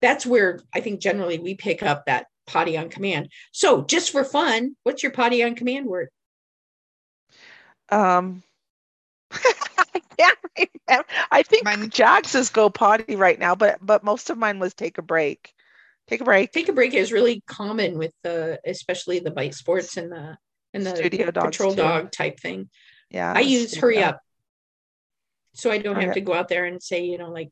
that's 0.00 0.24
where 0.24 0.60
i 0.72 0.80
think 0.80 1.00
generally 1.00 1.40
we 1.40 1.56
pick 1.56 1.82
up 1.82 2.06
that 2.06 2.26
potty 2.46 2.76
on 2.76 2.88
command. 2.88 3.30
So 3.50 3.82
just 3.82 4.10
for 4.10 4.22
fun 4.22 4.76
what's 4.84 5.02
your 5.02 5.12
potty 5.12 5.42
on 5.42 5.56
command 5.56 5.86
word? 5.86 6.08
Um, 7.88 8.42
I 9.94 10.00
can't 10.18 10.38
remember. 10.88 11.06
I 11.30 11.42
think 11.42 11.64
Mine- 11.64 11.90
Jax 11.90 12.34
is 12.34 12.50
go 12.50 12.70
potty 12.70 13.16
right 13.16 13.38
now, 13.38 13.54
but 13.54 13.78
but 13.80 14.04
most 14.04 14.30
of 14.30 14.38
mine 14.38 14.58
was 14.58 14.74
take 14.74 14.98
a 14.98 15.02
break. 15.02 15.52
Take 16.08 16.20
a 16.20 16.24
break. 16.24 16.52
take 16.52 16.68
a 16.68 16.72
break 16.72 16.94
is 16.94 17.12
really 17.12 17.42
common 17.46 17.96
with 17.96 18.12
the 18.22 18.60
especially 18.66 19.20
the 19.20 19.30
bite 19.30 19.54
sports 19.54 19.96
and 19.96 20.10
the 20.12 20.36
and 20.74 20.84
the 20.84 20.96
Studio 20.96 21.30
dogs 21.30 21.56
patrol 21.56 21.70
too. 21.74 21.82
dog 21.82 22.10
type 22.12 22.40
thing 22.40 22.68
Yeah. 23.10 23.32
I 23.34 23.40
use 23.40 23.70
studio. 23.70 23.80
hurry 23.80 23.98
up. 24.02 24.20
So 25.54 25.70
I 25.70 25.78
don't 25.78 25.94
Hurry 25.94 26.04
have 26.04 26.10
up. 26.10 26.14
to 26.14 26.20
go 26.22 26.34
out 26.34 26.48
there 26.48 26.64
and 26.64 26.82
say, 26.82 27.04
you 27.04 27.18
know, 27.18 27.30
like 27.30 27.50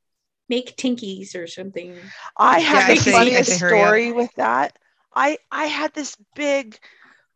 make 0.48 0.76
tinkies 0.76 1.34
or 1.36 1.46
something. 1.46 1.96
I 2.36 2.58
Yeah, 2.58 2.64
have 2.64 2.90
I 2.90 2.94
the 2.94 3.00
say- 3.00 3.12
funniest 3.12 3.50
say 3.52 3.58
hurry 3.58 3.80
up. 3.80 3.86
story 3.86 4.12
with 4.12 4.34
that. 4.36 4.76
I 5.14 5.38
I 5.50 5.66
had 5.66 5.92
this 5.94 6.16
big 6.34 6.78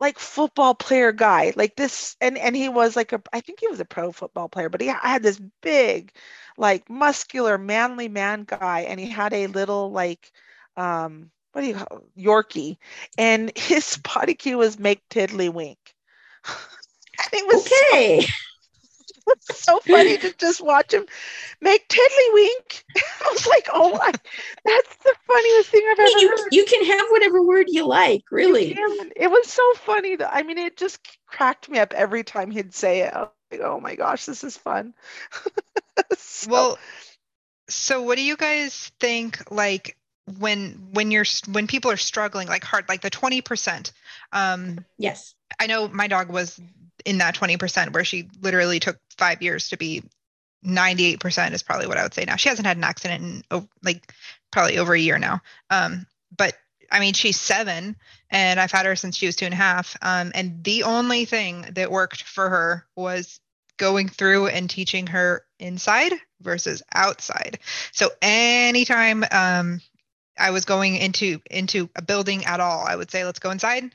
like 0.04 0.18
football 0.20 0.74
player 0.74 1.12
guy 1.12 1.52
like 1.56 1.76
this 1.76 2.16
and 2.20 2.38
and 2.38 2.56
he 2.56 2.68
was 2.68 2.96
like 2.96 3.12
a 3.12 3.22
I 3.32 3.40
think 3.40 3.60
he 3.60 3.68
was 3.68 3.80
a 3.80 3.86
pro 3.86 4.12
football 4.12 4.48
player 4.48 4.70
but 4.70 4.82
he 4.82 4.88
had 4.88 5.22
this 5.22 5.40
big 5.62 6.12
like 6.58 6.90
muscular 6.90 7.58
manly 7.58 8.08
man 8.08 8.44
guy 8.44 8.80
and 8.82 9.00
he 9.00 9.08
had 9.10 9.34
a 9.34 9.48
little 9.48 9.90
like 9.92 10.32
um 10.76 11.30
what 11.52 11.62
do 11.62 11.68
you 11.68 11.74
call? 11.74 12.02
Yorkie, 12.18 12.78
and 13.18 13.52
his 13.58 13.96
body 13.98 14.34
cue 14.34 14.58
was 14.58 14.78
make 14.78 15.08
tiddlywink. 15.08 15.78
and 17.18 17.28
it 17.32 17.46
was 17.46 17.62
Okay. 17.66 18.20
so, 18.20 18.28
so 19.40 19.80
funny 19.80 20.16
to 20.18 20.32
just 20.38 20.60
watch 20.60 20.92
him 20.92 21.06
make 21.60 21.88
tiddlywink. 21.88 22.82
I 22.96 23.28
was 23.32 23.46
like, 23.46 23.68
oh 23.72 23.92
my, 23.92 24.12
that's 24.64 24.96
the 24.96 25.14
funniest 25.26 25.70
thing 25.70 25.82
I've 25.90 25.98
ever 25.98 26.08
mean, 26.08 26.18
you, 26.20 26.28
heard. 26.28 26.48
you 26.52 26.64
can 26.64 26.84
have 26.86 27.06
whatever 27.10 27.42
word 27.42 27.66
you 27.68 27.86
like, 27.86 28.22
really. 28.30 28.74
can. 28.74 29.10
It 29.16 29.30
was 29.30 29.48
so 29.48 29.62
funny 29.76 30.16
that 30.16 30.30
I 30.34 30.42
mean, 30.42 30.58
it 30.58 30.76
just 30.76 31.00
cracked 31.26 31.68
me 31.68 31.78
up 31.78 31.92
every 31.94 32.24
time 32.24 32.50
he'd 32.50 32.74
say 32.74 33.00
it. 33.00 33.12
I 33.14 33.20
was 33.20 33.28
like, 33.50 33.60
oh 33.62 33.80
my 33.80 33.94
gosh, 33.94 34.26
this 34.26 34.44
is 34.44 34.56
fun. 34.56 34.94
So- 36.16 36.50
Well, 36.50 36.78
so 37.68 38.02
what 38.02 38.16
do 38.16 38.22
you 38.22 38.36
guys 38.36 38.90
think 39.00 39.50
like 39.50 39.96
when 40.38 40.88
when 40.92 41.10
you're 41.10 41.24
when 41.50 41.66
people 41.66 41.90
are 41.90 41.96
struggling 41.96 42.48
like 42.48 42.64
hard 42.64 42.88
like 42.88 43.00
the 43.00 43.10
20%? 43.10 43.92
Um 44.32 44.84
Yes. 44.98 45.34
I 45.60 45.66
know 45.68 45.88
my 45.88 46.08
dog 46.08 46.30
was 46.30 46.60
in 47.04 47.18
that 47.18 47.34
20% 47.34 47.92
where 47.92 48.04
she 48.04 48.28
literally 48.40 48.80
took 48.80 48.98
5 49.18 49.42
years 49.42 49.68
to 49.70 49.76
be 49.76 50.02
98% 50.64 51.52
is 51.52 51.62
probably 51.62 51.86
what 51.86 51.98
I 51.98 52.02
would 52.02 52.14
say 52.14 52.24
now. 52.24 52.36
She 52.36 52.48
hasn't 52.48 52.66
had 52.66 52.76
an 52.78 52.84
accident 52.84 53.44
in 53.50 53.68
like 53.82 54.12
probably 54.50 54.78
over 54.78 54.94
a 54.94 54.98
year 54.98 55.18
now. 55.18 55.40
Um 55.70 56.06
but 56.36 56.54
I 56.90 57.00
mean, 57.00 57.14
she's 57.14 57.40
seven, 57.40 57.96
and 58.30 58.60
I've 58.60 58.70
had 58.70 58.86
her 58.86 58.94
since 58.94 59.16
she 59.16 59.26
was 59.26 59.34
two 59.34 59.46
and 59.46 59.54
a 59.54 59.56
half. 59.56 59.96
Um, 60.00 60.30
and 60.34 60.62
the 60.62 60.84
only 60.84 61.24
thing 61.24 61.66
that 61.72 61.90
worked 61.90 62.22
for 62.22 62.48
her 62.48 62.86
was 62.94 63.40
going 63.76 64.08
through 64.08 64.46
and 64.46 64.70
teaching 64.70 65.08
her 65.08 65.44
inside 65.58 66.12
versus 66.40 66.82
outside. 66.94 67.58
So 67.92 68.10
anytime 68.22 69.24
um, 69.32 69.80
I 70.38 70.50
was 70.50 70.64
going 70.64 70.96
into 70.96 71.40
into 71.50 71.90
a 71.96 72.02
building 72.02 72.44
at 72.44 72.60
all, 72.60 72.84
I 72.86 72.94
would 72.94 73.10
say, 73.10 73.24
"Let's 73.24 73.40
go 73.40 73.50
inside." 73.50 73.92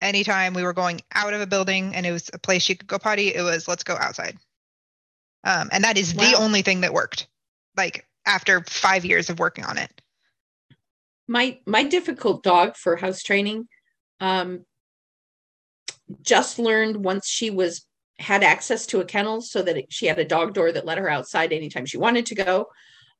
Anytime 0.00 0.54
we 0.54 0.62
were 0.62 0.72
going 0.72 1.00
out 1.14 1.32
of 1.32 1.40
a 1.40 1.46
building 1.46 1.94
and 1.94 2.04
it 2.04 2.12
was 2.12 2.30
a 2.32 2.38
place 2.38 2.62
she 2.62 2.74
could 2.74 2.86
go 2.86 2.98
potty, 2.98 3.34
it 3.34 3.42
was, 3.42 3.68
"Let's 3.68 3.84
go 3.84 3.96
outside." 3.96 4.36
Um, 5.44 5.68
and 5.72 5.84
that 5.84 5.96
is 5.98 6.14
the 6.14 6.34
only 6.38 6.62
thing 6.62 6.80
that 6.82 6.92
worked. 6.92 7.28
Like 7.76 8.06
after 8.26 8.62
five 8.64 9.04
years 9.04 9.30
of 9.30 9.38
working 9.38 9.64
on 9.64 9.78
it. 9.78 10.00
my 11.26 11.58
my 11.66 11.82
difficult 11.82 12.42
dog 12.42 12.76
for 12.76 12.96
house 12.96 13.22
training 13.22 13.66
um 14.20 14.64
just 16.22 16.58
learned 16.58 16.96
once 17.02 17.26
she 17.26 17.50
was 17.50 17.86
had 18.18 18.42
access 18.42 18.86
to 18.86 19.00
a 19.00 19.04
kennel 19.04 19.40
so 19.40 19.62
that 19.62 19.76
it, 19.78 19.86
she 19.88 20.06
had 20.06 20.18
a 20.18 20.24
dog 20.24 20.52
door 20.52 20.70
that 20.70 20.84
let 20.84 20.98
her 20.98 21.08
outside 21.08 21.52
anytime 21.52 21.86
she 21.86 21.96
wanted 21.96 22.26
to 22.26 22.34
go 22.34 22.66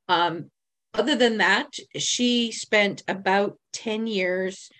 um 0.09 0.51
other 0.93 1.17
than 1.17 1.39
that 1.39 1.69
she 1.97 2.53
spent 2.53 3.03
about 3.09 3.59
10 3.73 4.07
years 4.07 4.71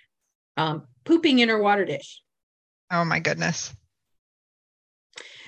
um 0.57 0.85
pooping 1.05 1.39
in 1.39 1.49
her 1.49 1.61
water 1.61 1.85
dish 1.85 2.21
Oh 2.91 3.03
my 3.05 3.19
goodness. 3.19 3.73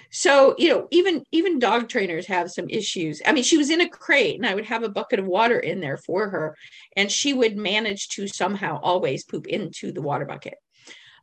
so 0.09 0.55
you 0.57 0.69
know 0.69 0.87
even 0.91 1.23
even 1.31 1.59
dog 1.59 1.89
trainers 1.89 2.25
have 2.27 2.49
some 2.49 2.69
issues 2.69 3.21
i 3.25 3.31
mean 3.33 3.43
she 3.43 3.57
was 3.57 3.69
in 3.69 3.81
a 3.81 3.89
crate 3.89 4.37
and 4.37 4.45
i 4.47 4.55
would 4.55 4.65
have 4.65 4.83
a 4.83 4.89
bucket 4.89 5.19
of 5.19 5.25
water 5.25 5.59
in 5.59 5.81
there 5.81 5.97
for 5.97 6.29
her 6.29 6.55
and 6.95 7.11
she 7.11 7.33
would 7.33 7.57
manage 7.57 8.07
to 8.07 8.25
somehow 8.27 8.79
always 8.81 9.25
poop 9.25 9.47
into 9.47 9.91
the 9.91 10.01
water 10.01 10.23
bucket 10.25 10.55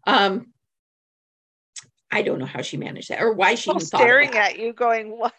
um 0.07 0.53
i 2.13 2.21
don't 2.21 2.39
know 2.39 2.45
how 2.47 2.61
she 2.61 2.77
managed 2.77 3.09
that 3.09 3.23
or 3.23 3.33
why 3.33 3.55
she 3.55 3.71
I'm 3.71 3.77
of 3.79 3.83
staring 3.83 4.33
that. 4.33 4.53
at 4.53 4.59
you, 4.59 4.73
going, 4.75 5.19
"What?" 5.19 5.33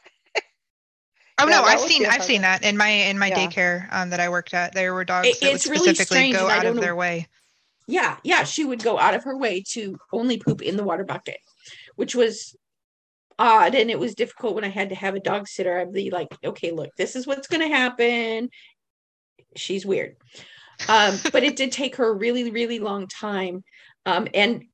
Oh 1.37 1.47
Yeah, 1.47 1.59
no, 1.59 1.63
I've 1.63 1.79
seen 1.81 1.99
be 1.99 2.05
a 2.05 2.07
I've 2.07 2.13
hard 2.17 2.23
seen 2.23 2.41
that 2.41 2.63
in 2.63 2.75
my 2.77 2.89
in 2.89 3.19
my 3.19 3.27
Yeah. 3.27 3.47
daycare 3.47 3.87
um, 3.93 4.09
that 4.09 4.19
I 4.19 4.29
worked 4.29 4.53
at. 4.53 4.73
There 4.73 4.93
were 4.93 5.05
dogs 5.05 5.27
It- 5.27 5.39
that 5.41 5.47
would 5.47 5.55
it's 5.57 5.67
really 5.67 5.93
specifically 5.93 6.31
go 6.31 6.49
out 6.49 6.65
of 6.65 6.75
their 6.77 6.95
way. 6.95 7.27
Yeah 7.87 8.17
yeah 8.23 8.43
she 8.43 8.65
would 8.65 8.83
go 8.83 8.97
out 8.97 9.13
of 9.13 9.23
her 9.23 9.37
way 9.37 9.61
to 9.61 9.97
only 10.11 10.37
poop 10.37 10.61
in 10.61 10.77
the 10.77 10.83
water 10.83 11.03
bucket 11.03 11.37
which 11.95 12.15
was 12.15 12.55
odd 13.37 13.75
and 13.75 13.91
it 13.91 13.99
was 13.99 14.15
difficult 14.15 14.55
when 14.55 14.63
i 14.63 14.69
had 14.69 14.89
to 14.89 14.95
have 14.95 15.15
a 15.15 15.19
dog 15.19 15.47
sitter. 15.47 15.77
I'd 15.77 15.91
be 15.91 16.09
like 16.09 16.29
okay 16.43 16.71
look 16.71 16.89
this 16.97 17.15
is 17.15 17.27
what's 17.27 17.47
going 17.47 17.61
to 17.61 17.75
happen. 17.75 18.49
She's 19.55 19.85
weird. 19.85 20.17
Um, 20.89 21.17
but 21.31 21.43
it 21.43 21.55
did 21.55 21.71
take 21.71 21.95
her 21.97 22.09
a 22.09 22.17
really 22.17 22.51
really 22.51 22.79
long 22.79 23.07
time. 23.07 23.63
Um, 24.05 24.27
and 24.33 24.65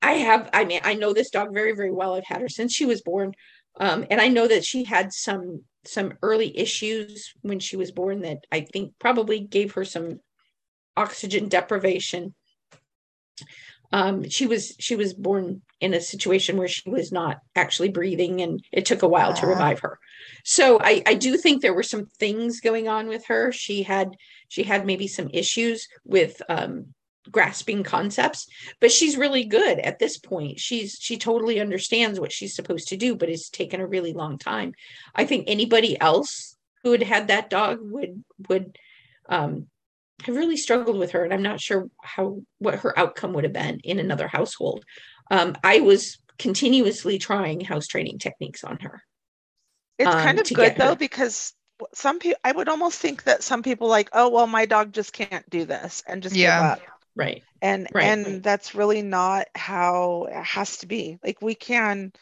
i 0.00 0.12
have 0.12 0.48
i 0.52 0.64
mean 0.64 0.80
i 0.84 0.94
know 0.94 1.12
this 1.12 1.30
dog 1.30 1.52
very 1.52 1.72
very 1.74 1.92
well. 1.92 2.14
I've 2.14 2.26
had 2.26 2.40
her 2.40 2.48
since 2.48 2.72
she 2.72 2.86
was 2.86 3.02
born. 3.02 3.34
Um, 3.80 4.06
and 4.10 4.20
i 4.20 4.28
know 4.28 4.48
that 4.48 4.64
she 4.64 4.84
had 4.84 5.12
some 5.12 5.62
some 5.84 6.14
early 6.22 6.56
issues 6.58 7.32
when 7.42 7.60
she 7.60 7.76
was 7.76 7.92
born 7.92 8.22
that 8.22 8.38
i 8.50 8.60
think 8.60 8.92
probably 8.98 9.40
gave 9.40 9.72
her 9.72 9.84
some 9.84 10.20
oxygen 10.96 11.48
deprivation 11.48 12.34
um, 13.92 14.28
she 14.28 14.46
was 14.46 14.74
she 14.78 14.96
was 14.96 15.14
born 15.14 15.62
in 15.80 15.94
a 15.94 16.00
situation 16.00 16.56
where 16.56 16.68
she 16.68 16.88
was 16.90 17.10
not 17.12 17.38
actually 17.56 17.88
breathing 17.88 18.40
and 18.42 18.62
it 18.72 18.84
took 18.84 19.02
a 19.02 19.08
while 19.08 19.32
to 19.34 19.46
Ah. 19.46 19.50
revive 19.50 19.80
her. 19.80 19.98
So 20.44 20.78
I, 20.80 21.02
I 21.06 21.14
do 21.14 21.36
think 21.36 21.62
there 21.62 21.74
were 21.74 21.82
some 21.82 22.06
things 22.18 22.60
going 22.60 22.88
on 22.88 23.08
with 23.08 23.26
her. 23.26 23.52
She 23.52 23.82
had 23.84 24.16
she 24.48 24.62
had 24.64 24.84
maybe 24.84 25.06
some 25.06 25.30
issues 25.32 25.88
with 26.04 26.42
um, 26.48 26.94
grasping 27.30 27.82
concepts 27.82 28.46
but 28.80 28.90
she's 28.90 29.16
really 29.16 29.44
good 29.44 29.78
at 29.78 29.98
this 29.98 30.18
point. 30.18 30.58
She's 30.60 30.98
she 31.00 31.16
totally 31.16 31.60
understands 31.60 32.18
what 32.18 32.32
she's 32.32 32.54
supposed 32.54 32.88
to 32.88 32.96
do 32.96 33.14
but 33.14 33.28
it's 33.28 33.48
taken 33.50 33.80
a 33.80 33.86
really 33.86 34.12
long 34.12 34.38
time. 34.38 34.74
I 35.14 35.24
think 35.24 35.44
anybody 35.46 35.98
else 36.00 36.56
who 36.82 36.92
had 36.92 37.02
had 37.02 37.28
that 37.28 37.48
dog 37.50 37.78
would 37.82 38.22
would 38.48 38.76
um, 39.28 39.68
have 40.24 40.36
really 40.36 40.56
struggled 40.56 40.98
with 40.98 41.12
her 41.12 41.24
and 41.24 41.32
i'm 41.32 41.42
not 41.42 41.60
sure 41.60 41.88
how 42.02 42.40
what 42.58 42.76
her 42.80 42.98
outcome 42.98 43.32
would 43.32 43.44
have 43.44 43.52
been 43.52 43.78
in 43.84 43.98
another 43.98 44.28
household 44.28 44.84
um, 45.30 45.54
i 45.62 45.80
was 45.80 46.18
continuously 46.38 47.18
trying 47.18 47.60
house 47.60 47.86
training 47.86 48.18
techniques 48.18 48.64
on 48.64 48.78
her 48.80 49.02
It's 49.98 50.12
um, 50.14 50.20
kind 50.20 50.38
of 50.38 50.46
good 50.48 50.56
get 50.56 50.78
her- 50.78 50.84
though 50.90 50.94
because 50.96 51.52
some 51.94 52.18
people 52.18 52.40
I 52.42 52.50
would 52.50 52.68
almost 52.68 52.98
think 52.98 53.22
that 53.24 53.44
some 53.44 53.62
people 53.62 53.86
like, 53.86 54.08
oh 54.12 54.30
well, 54.30 54.48
my 54.48 54.66
dog 54.66 54.92
just 54.92 55.12
can't 55.12 55.48
do 55.48 55.64
this 55.64 56.02
and 56.08 56.24
just 56.24 56.34
Yeah. 56.34 56.58
give 56.58 56.66
up. 56.72 56.80
right 57.14 57.42
And 57.62 57.86
Right, 57.94 58.04
and 58.04 58.42
that's 58.42 58.74
really 58.74 59.00
not 59.02 59.46
how 59.54 60.26
it 60.28 60.44
has 60.44 60.78
to 60.78 60.86
be. 60.86 61.18
Like 61.22 61.40
we 61.40 61.54
can 61.54 62.12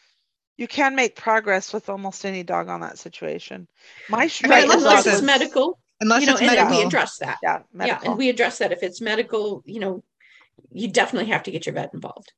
you 0.57 0.67
can 0.67 0.95
make 0.95 1.15
progress 1.15 1.73
with 1.73 1.89
almost 1.89 2.23
any 2.23 2.43
dog 2.43 2.69
on 2.69 2.81
that 2.81 2.99
situation. 2.99 3.67
My 4.09 4.19
right 4.19 4.29
Stratton 4.31 4.63
unless 4.71 4.77
unless 4.77 5.05
dog 5.05 5.13
it's 5.13 5.21
was- 5.21 5.25
medical 5.25 5.79
Unless 5.99 6.21
you 6.21 6.27
know 6.27 6.37
and 6.37 6.47
medical. 6.47 6.77
we 6.79 6.85
address 6.85 7.17
that 7.19 7.37
Yeah, 7.43 7.61
yeah 7.79 7.99
and 8.03 8.17
we 8.17 8.29
address 8.29 8.59
that 8.59 8.71
if 8.71 8.83
it's 8.83 9.01
medical 9.01 9.63
you 9.65 9.79
know 9.79 10.03
you 10.71 10.87
definitely 10.87 11.31
have 11.31 11.43
to 11.43 11.51
get 11.51 11.65
your 11.65 11.73
vet 11.73 11.93
involved 11.93 12.31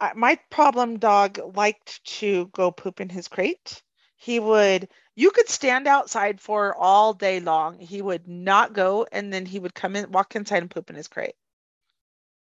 I- 0.00 0.14
my 0.14 0.38
problem 0.50 0.98
dog 0.98 1.38
liked 1.56 2.02
to 2.20 2.46
go 2.46 2.70
poop 2.70 3.00
in 3.00 3.10
his 3.10 3.28
crate. 3.28 3.82
He 4.16 4.40
would, 4.40 4.88
you 5.14 5.30
could 5.30 5.48
stand 5.48 5.86
outside 5.86 6.40
for 6.40 6.74
all 6.74 7.12
day 7.12 7.40
long. 7.40 7.78
He 7.78 8.00
would 8.00 8.26
not 8.26 8.72
go, 8.72 9.06
and 9.12 9.32
then 9.32 9.44
he 9.44 9.58
would 9.58 9.74
come 9.74 9.96
in, 9.96 10.10
walk 10.10 10.36
inside 10.36 10.62
and 10.62 10.70
poop 10.70 10.88
in 10.90 10.96
his 10.96 11.08
crate. 11.08 11.34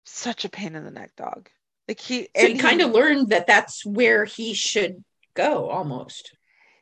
Such 0.05 0.45
a 0.45 0.49
pain 0.49 0.75
in 0.75 0.85
the 0.85 0.91
neck 0.91 1.15
dog. 1.17 1.49
Like 1.87 2.01
he, 2.01 2.23
so 2.37 2.47
and 2.47 2.57
you 2.57 2.59
kind 2.61 2.81
of 2.81 2.91
learned 2.91 3.31
that 3.31 3.47
that's 3.47 3.87
where 3.87 4.25
he 4.25 4.55
should 4.55 5.05
go 5.35 5.69
almost 5.71 6.33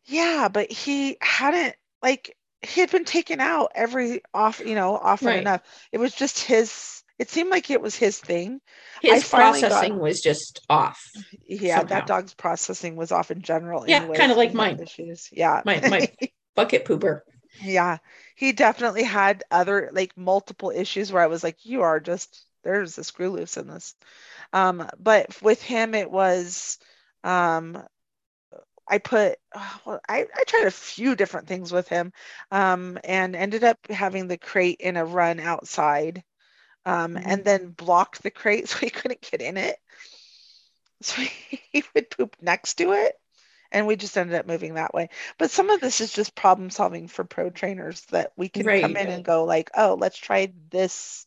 yeah, 0.07 0.49
but 0.53 0.70
he 0.70 1.16
hadn't 1.20 1.75
like 2.03 2.37
he 2.66 2.81
had 2.81 2.90
been 2.90 3.05
taken 3.05 3.40
out 3.40 3.72
every 3.74 4.22
off, 4.33 4.61
you 4.61 4.74
know, 4.74 4.96
often 4.96 5.29
Right. 5.29 5.40
enough. 5.40 5.62
It 5.92 5.98
was 5.98 6.14
just 6.14 6.40
his. 6.40 7.03
It 7.18 7.31
seemed 7.31 7.50
like 7.50 7.70
it 7.70 7.81
was 7.81 7.94
his 7.94 8.18
thing. 8.18 8.61
his 9.00 9.22
finally 9.24 9.61
got- 9.61 9.70
processing 9.70 9.98
was 10.00 10.20
just 10.20 10.61
off 10.68 11.00
Yeah, 11.46 11.79
Somehow. 11.79 11.88
that 11.94 12.07
dog's 12.07 12.35
processing 12.35 12.96
was 12.96 13.12
off 13.12 13.31
in 13.31 13.42
general. 13.42 13.88
Yeah, 13.88 13.98
anyways, 13.98 14.18
kinda 14.18 14.35
like 14.35 14.53
mine. 14.55 14.81
Issues. 14.81 15.29
Yeah. 15.31 15.62
My- 15.64 15.81
my- 15.88 16.09
bucket 16.57 16.85
pooper 16.85 17.20
Yeah, 17.62 17.98
he 18.35 18.53
definitely 18.53 19.05
had 19.05 19.44
other 19.50 19.90
like 19.92 20.16
multiple 20.16 20.70
issues 20.70 21.12
where 21.12 21.22
I 21.22 21.29
was 21.29 21.44
like, 21.44 21.64
you 21.64 21.83
are 21.83 22.00
just 22.00 22.46
there's 22.64 22.96
a 22.98 23.05
screw 23.05 23.31
loose 23.31 23.57
in 23.59 23.68
this. 23.68 23.94
Um, 24.53 24.88
but 24.98 25.40
with 25.42 25.62
him 25.62 25.94
it 25.94 26.11
was 26.11 26.79
um 27.22 27.81
I 28.88 28.99
put 28.99 29.38
oh, 29.55 29.81
well, 29.87 30.01
I, 30.09 30.27
I 30.35 30.44
tried 30.47 30.66
a 30.66 30.70
few 30.70 31.14
different 31.16 31.49
things 31.49 31.73
with 31.73 31.88
him 31.88 32.12
um 32.51 32.99
and 33.05 33.35
ended 33.37 33.64
up 33.64 33.79
having 33.90 34.29
the 34.29 34.38
crate 34.38 34.79
in 34.81 34.97
a 34.97 35.05
run 35.05 35.40
outside 35.40 36.23
um 36.87 37.18
and 37.25 37.44
Mhm. 37.44 37.44
then 37.44 37.68
blocked 37.70 38.23
the 38.23 38.31
crate 38.31 38.68
so 38.70 38.79
he 38.79 38.90
couldn't 38.90 39.23
get 39.31 39.42
in 39.42 39.57
it. 39.57 39.77
So 41.03 41.23
he 41.73 41.85
would 41.94 42.11
poop 42.11 42.37
next 42.40 42.75
to 42.75 42.92
it 42.92 43.14
and 43.73 43.87
we 43.87 43.97
just 43.97 44.16
ended 44.16 44.37
up 44.38 44.47
moving 44.47 44.75
that 44.75 44.94
way 44.94 45.09
but 45.38 45.51
some 45.51 45.70
of 45.70 45.81
this 45.81 46.01
is 46.01 46.12
just 46.12 46.35
problem 46.35 46.70
solving 46.70 47.09
for 47.09 47.25
pro 47.25 47.51
trainers 47.51 48.03
that 48.07 48.33
we 48.37 48.49
can 48.49 48.70
come 48.73 48.97
in 48.97 49.11
and 49.11 49.25
go 49.25 49.44
like 49.44 49.70
oh 49.77 49.97
let's 49.99 50.16
try 50.18 50.53
this 50.70 51.27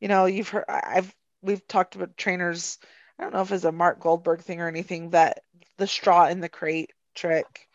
you 0.00 0.08
know 0.08 0.26
you've 0.26 0.48
heard 0.48 0.64
i've 0.68 1.14
we've 1.42 1.66
talked 1.68 1.96
about 1.96 2.16
trainers 2.16 2.78
i 3.18 3.22
don't 3.22 3.32
know 3.34 3.42
if 3.42 3.52
it's 3.52 3.64
a 3.64 3.72
mark 3.72 4.00
goldberg 4.00 4.40
thing 4.42 4.60
or 4.60 4.68
anything 4.68 5.10
that 5.10 5.40
the 5.78 5.86
straw 5.86 6.26
in 6.28 6.40
the 6.40 6.48
crate 6.48 6.92
trick 7.18 7.68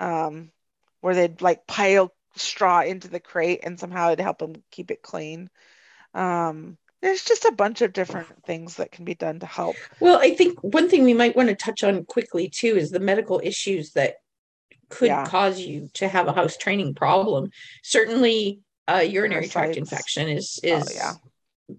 um 0.00 0.50
where 1.00 1.14
they'd 1.14 1.42
like 1.42 1.66
pile 1.66 2.12
straw 2.36 2.80
into 2.82 3.08
the 3.08 3.20
crate 3.20 3.60
and 3.64 3.78
somehow 3.80 4.08
it'd 4.08 4.20
help 4.20 4.38
them 4.38 4.54
keep 4.70 4.90
it 4.90 5.02
clean 5.02 5.50
Um, 6.14 6.78
there's 7.02 7.24
just 7.24 7.44
a 7.44 7.52
bunch 7.52 7.82
of 7.82 7.92
different 7.92 8.28
things 8.44 8.76
that 8.76 8.90
can 8.92 9.04
be 9.04 9.14
done 9.14 9.40
to 9.40 9.46
help. 9.46 9.76
Well, 10.00 10.18
I 10.18 10.34
think 10.34 10.58
one 10.62 10.88
thing 10.88 11.04
we 11.04 11.14
might 11.14 11.36
want 11.36 11.48
to 11.48 11.54
touch 11.54 11.84
on 11.84 12.04
quickly 12.04 12.48
too 12.48 12.76
is 12.76 12.90
the 12.90 13.00
medical 13.00 13.40
issues 13.44 13.92
that 13.92 14.16
could 14.88 15.08
Yeah. 15.08 15.24
cause 15.24 15.60
you 15.60 15.90
to 15.94 16.08
have 16.08 16.28
a 16.28 16.32
house 16.32 16.56
training 16.56 16.94
problem. 16.94 17.50
Certainly, 17.82 18.60
a 18.88 19.04
urinary 19.04 19.48
tract 19.48 19.76
infection 19.76 20.28
is 20.28 20.58
Oh, 20.64 20.68
is 20.68 20.94
yeah. 20.94 21.14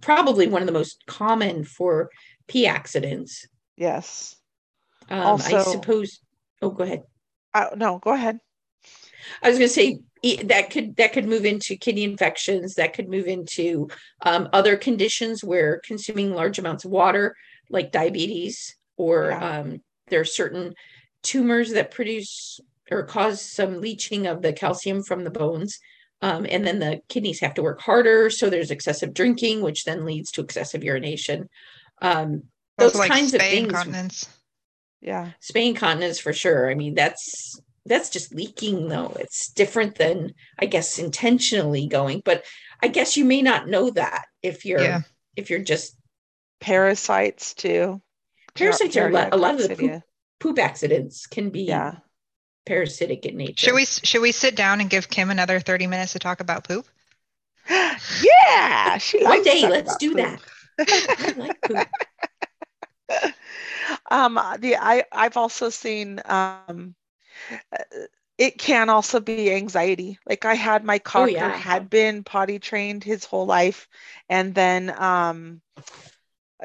probably 0.01 0.47
one 0.47 0.61
of 0.61 0.67
the 0.67 0.79
most 0.81 1.05
common 1.07 1.63
for 1.63 2.11
pee 2.47 2.67
accidents. 2.67 3.47
Yes. 3.75 4.35
Um, 5.09 5.41
I 5.41 5.63
suppose. 5.63 6.21
Oh, 6.61 6.69
go 6.69 6.83
ahead. 6.83 7.03
Uh, 7.53 7.67
no, 7.75 7.99
go 7.99 8.13
ahead. 8.13 8.39
I 9.41 9.49
was 9.49 9.57
going 9.57 9.69
to 9.69 9.73
say 9.73 9.99
that 10.43 10.69
could 10.69 10.95
that 10.97 11.13
could 11.13 11.27
move 11.27 11.45
into 11.45 11.75
kidney 11.77 12.03
infections. 12.03 12.75
That 12.75 12.93
could 12.93 13.09
move 13.09 13.27
into 13.27 13.89
um, 14.21 14.49
other 14.53 14.77
conditions 14.77 15.43
where 15.43 15.81
consuming 15.83 16.33
large 16.33 16.59
amounts 16.59 16.85
of 16.85 16.91
water, 16.91 17.35
like 17.69 17.91
diabetes, 17.91 18.75
or 18.97 19.29
Yeah. 19.29 19.59
um, 19.59 19.81
there 20.07 20.21
are 20.21 20.25
certain 20.25 20.73
tumors 21.23 21.71
that 21.73 21.91
produce 21.91 22.59
or 22.91 23.03
cause 23.03 23.41
some 23.41 23.81
leaching 23.81 24.25
of 24.25 24.41
the 24.41 24.53
calcium 24.53 25.03
from 25.03 25.23
the 25.23 25.29
bones. 25.29 25.77
Um, 26.21 26.45
and 26.49 26.65
then 26.65 26.79
the 26.79 26.99
kidneys 27.07 27.39
have 27.39 27.53
to 27.53 27.63
work 27.63 27.79
harder. 27.79 28.29
So 28.29 28.49
there's 28.49 28.71
excessive 28.71 29.13
drinking, 29.13 29.61
which 29.61 29.85
then 29.85 30.05
leads 30.05 30.31
to 30.31 30.41
excessive 30.41 30.83
urination. 30.83 31.47
Um, 32.01 32.43
those 32.77 32.95
like 32.95 33.11
kinds 33.11 33.33
of 33.33 33.41
things. 33.41 33.71
Yeah. 35.01 35.31
spay 35.41 35.67
incontinence 35.67 36.19
for 36.19 36.33
sure. 36.33 36.69
I 36.69 36.75
mean, 36.75 36.95
that's 36.95 37.59
that's 37.85 38.09
just 38.09 38.33
leaking 38.35 38.87
though. 38.89 39.15
It's 39.19 39.51
different 39.53 39.95
than 39.95 40.33
I 40.59 40.65
guess 40.65 40.99
intentionally 40.99 41.87
going, 41.87 42.21
but 42.25 42.45
I 42.81 42.87
guess 42.87 43.17
you 43.17 43.25
may 43.25 43.41
not 43.41 43.67
know 43.67 43.89
that 43.91 44.25
if 44.43 44.65
you're 44.65 44.81
Yeah. 44.81 45.01
if 45.35 45.49
you're 45.49 45.59
just 45.59 45.95
Parasites 46.59 47.53
too. 47.53 48.01
parasites 48.55 48.97
are 48.97 49.07
a 49.07 49.37
lot, 49.37 49.55
of 49.55 49.69
the 49.69 49.75
poop, 49.75 50.03
poop 50.39 50.59
accidents 50.59 51.25
can 51.27 51.49
be 51.49 51.61
Yeah. 51.61 51.95
parasitic 52.65 53.25
in 53.25 53.37
nature. 53.37 53.67
Should 53.67 53.75
we 53.75 53.85
should 53.85 54.21
we 54.21 54.31
sit 54.33 54.55
down 54.55 54.81
and 54.81 54.89
give 54.89 55.09
Kim 55.09 55.31
another 55.31 55.59
30 55.61 55.87
minutes 55.87 56.11
to 56.13 56.19
talk 56.19 56.41
about 56.41 56.65
poop? 56.67 56.85
yeah. 57.69 58.97
She 58.97 59.23
One 59.23 59.43
likes 59.43 59.45
to 59.45 59.51
day, 59.51 59.69
let's 59.69 59.89
about 59.89 59.99
do 59.99 60.13
that 60.15 60.41
I 60.79 61.31
like 61.37 61.61
poop. 61.61 61.87
um 64.11 64.39
the 64.59 64.75
i 64.77 65.03
i've 65.11 65.37
also 65.37 65.69
seen 65.69 66.21
um 66.25 66.95
uh, 67.71 67.83
it 68.37 68.57
can 68.57 68.89
also 68.89 69.19
be 69.19 69.53
anxiety. 69.53 70.17
Like 70.25 70.45
i 70.45 70.53
had 70.53 70.83
my 70.83 70.99
cocker 70.99 71.31
yeah. 71.31 71.49
had 71.49 71.89
been 71.89 72.23
potty 72.23 72.59
trained 72.59 73.03
his 73.03 73.25
whole 73.25 73.45
life 73.45 73.87
and 74.29 74.55
then 74.55 74.89
um 74.97 75.61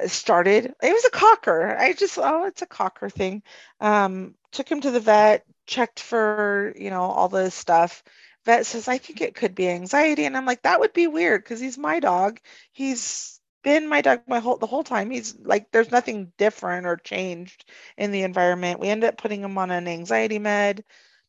started 0.06 0.66
it 0.82 0.92
was 0.92 1.04
a 1.04 1.10
cocker. 1.10 1.76
I 1.76 1.92
just 1.92 2.18
oh 2.18 2.46
it's 2.46 2.62
a 2.62 2.66
cocker 2.66 3.10
thing. 3.10 3.42
Um 3.80 4.34
took 4.52 4.68
him 4.68 4.80
to 4.82 4.90
the 4.90 5.00
vet 5.00 5.44
checked 5.66 6.00
for 6.00 6.74
you 6.78 6.90
know 6.90 7.02
all 7.02 7.28
the 7.28 7.50
stuff. 7.50 8.02
Vet 8.44 8.66
says 8.66 8.88
i 8.88 8.98
think 8.98 9.20
it 9.20 9.34
could 9.34 9.54
be 9.54 9.68
anxiety. 9.68 10.24
And 10.26 10.36
i'm 10.36 10.46
like 10.46 10.62
that 10.62 10.80
would 10.80 10.92
be 10.92 11.06
weird 11.06 11.42
because 11.42 11.60
he's 11.60 11.78
my 11.78 11.98
dog. 12.00 12.38
He's 12.72 13.40
been 13.64 13.88
my 13.88 14.02
dog 14.02 14.22
my 14.28 14.40
whole 14.40 14.58
the 14.58 14.66
whole 14.68 14.84
time. 14.84 15.10
He's 15.10 15.36
like 15.40 15.72
there's 15.72 15.92
nothing 15.92 16.32
different 16.38 16.86
or 16.86 16.96
changed 16.98 17.66
in 17.98 18.12
the 18.12 18.22
environment. 18.24 18.80
We 18.80 18.90
ended 18.90 19.08
up 19.10 19.18
putting 19.18 19.42
him 19.42 19.58
on 19.58 19.72
an 19.72 19.88
anxiety 19.88 20.38
med. 20.40 20.84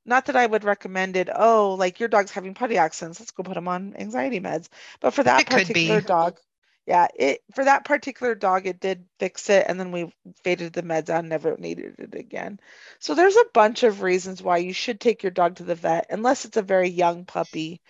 Not 0.06 0.26
that 0.28 0.36
i 0.38 0.45
would 0.45 0.63
recommend 0.65 1.17
it 1.17 1.30
oh 1.36 1.76
like 1.80 2.00
your 2.00 2.10
dog's 2.10 2.32
having 2.32 2.56
potty 2.56 2.78
accidents. 2.78 3.19
Let's 3.21 3.32
go 3.32 3.43
put 3.43 3.58
him 3.58 3.67
on 3.69 3.95
anxiety 3.98 4.41
meds. 4.41 4.69
But 5.02 5.13
for 5.13 5.24
that 5.24 5.48
It 5.48 5.50
particular 5.50 6.02
dog 6.02 6.39
yeah 6.86 7.08
it 7.15 7.41
for 7.56 7.65
that 7.65 7.86
particular 7.86 8.36
dog 8.36 8.67
it 8.67 8.80
did 8.80 9.06
fix 9.19 9.50
it 9.50 9.65
and 9.67 9.80
then 9.80 9.91
we 9.91 10.13
faded 10.43 10.74
the 10.74 10.84
meds 10.84 11.10
out 11.10 11.26
never 11.26 11.58
needed 11.58 11.95
it 12.00 12.15
again. 12.15 12.60
So 13.00 13.15
there's 13.15 13.36
a 13.38 13.45
bunch 13.54 13.84
of 13.84 14.02
reasons 14.02 14.41
why 14.43 14.58
you 14.58 14.74
should 14.74 15.00
take 15.00 15.24
your 15.24 15.32
dog 15.32 15.56
to 15.58 15.63
the 15.63 15.76
vet 15.76 16.08
unless 16.10 16.45
it's 16.45 16.58
a 16.58 16.62
very 16.63 16.89
young 16.89 17.26
puppy 17.26 17.82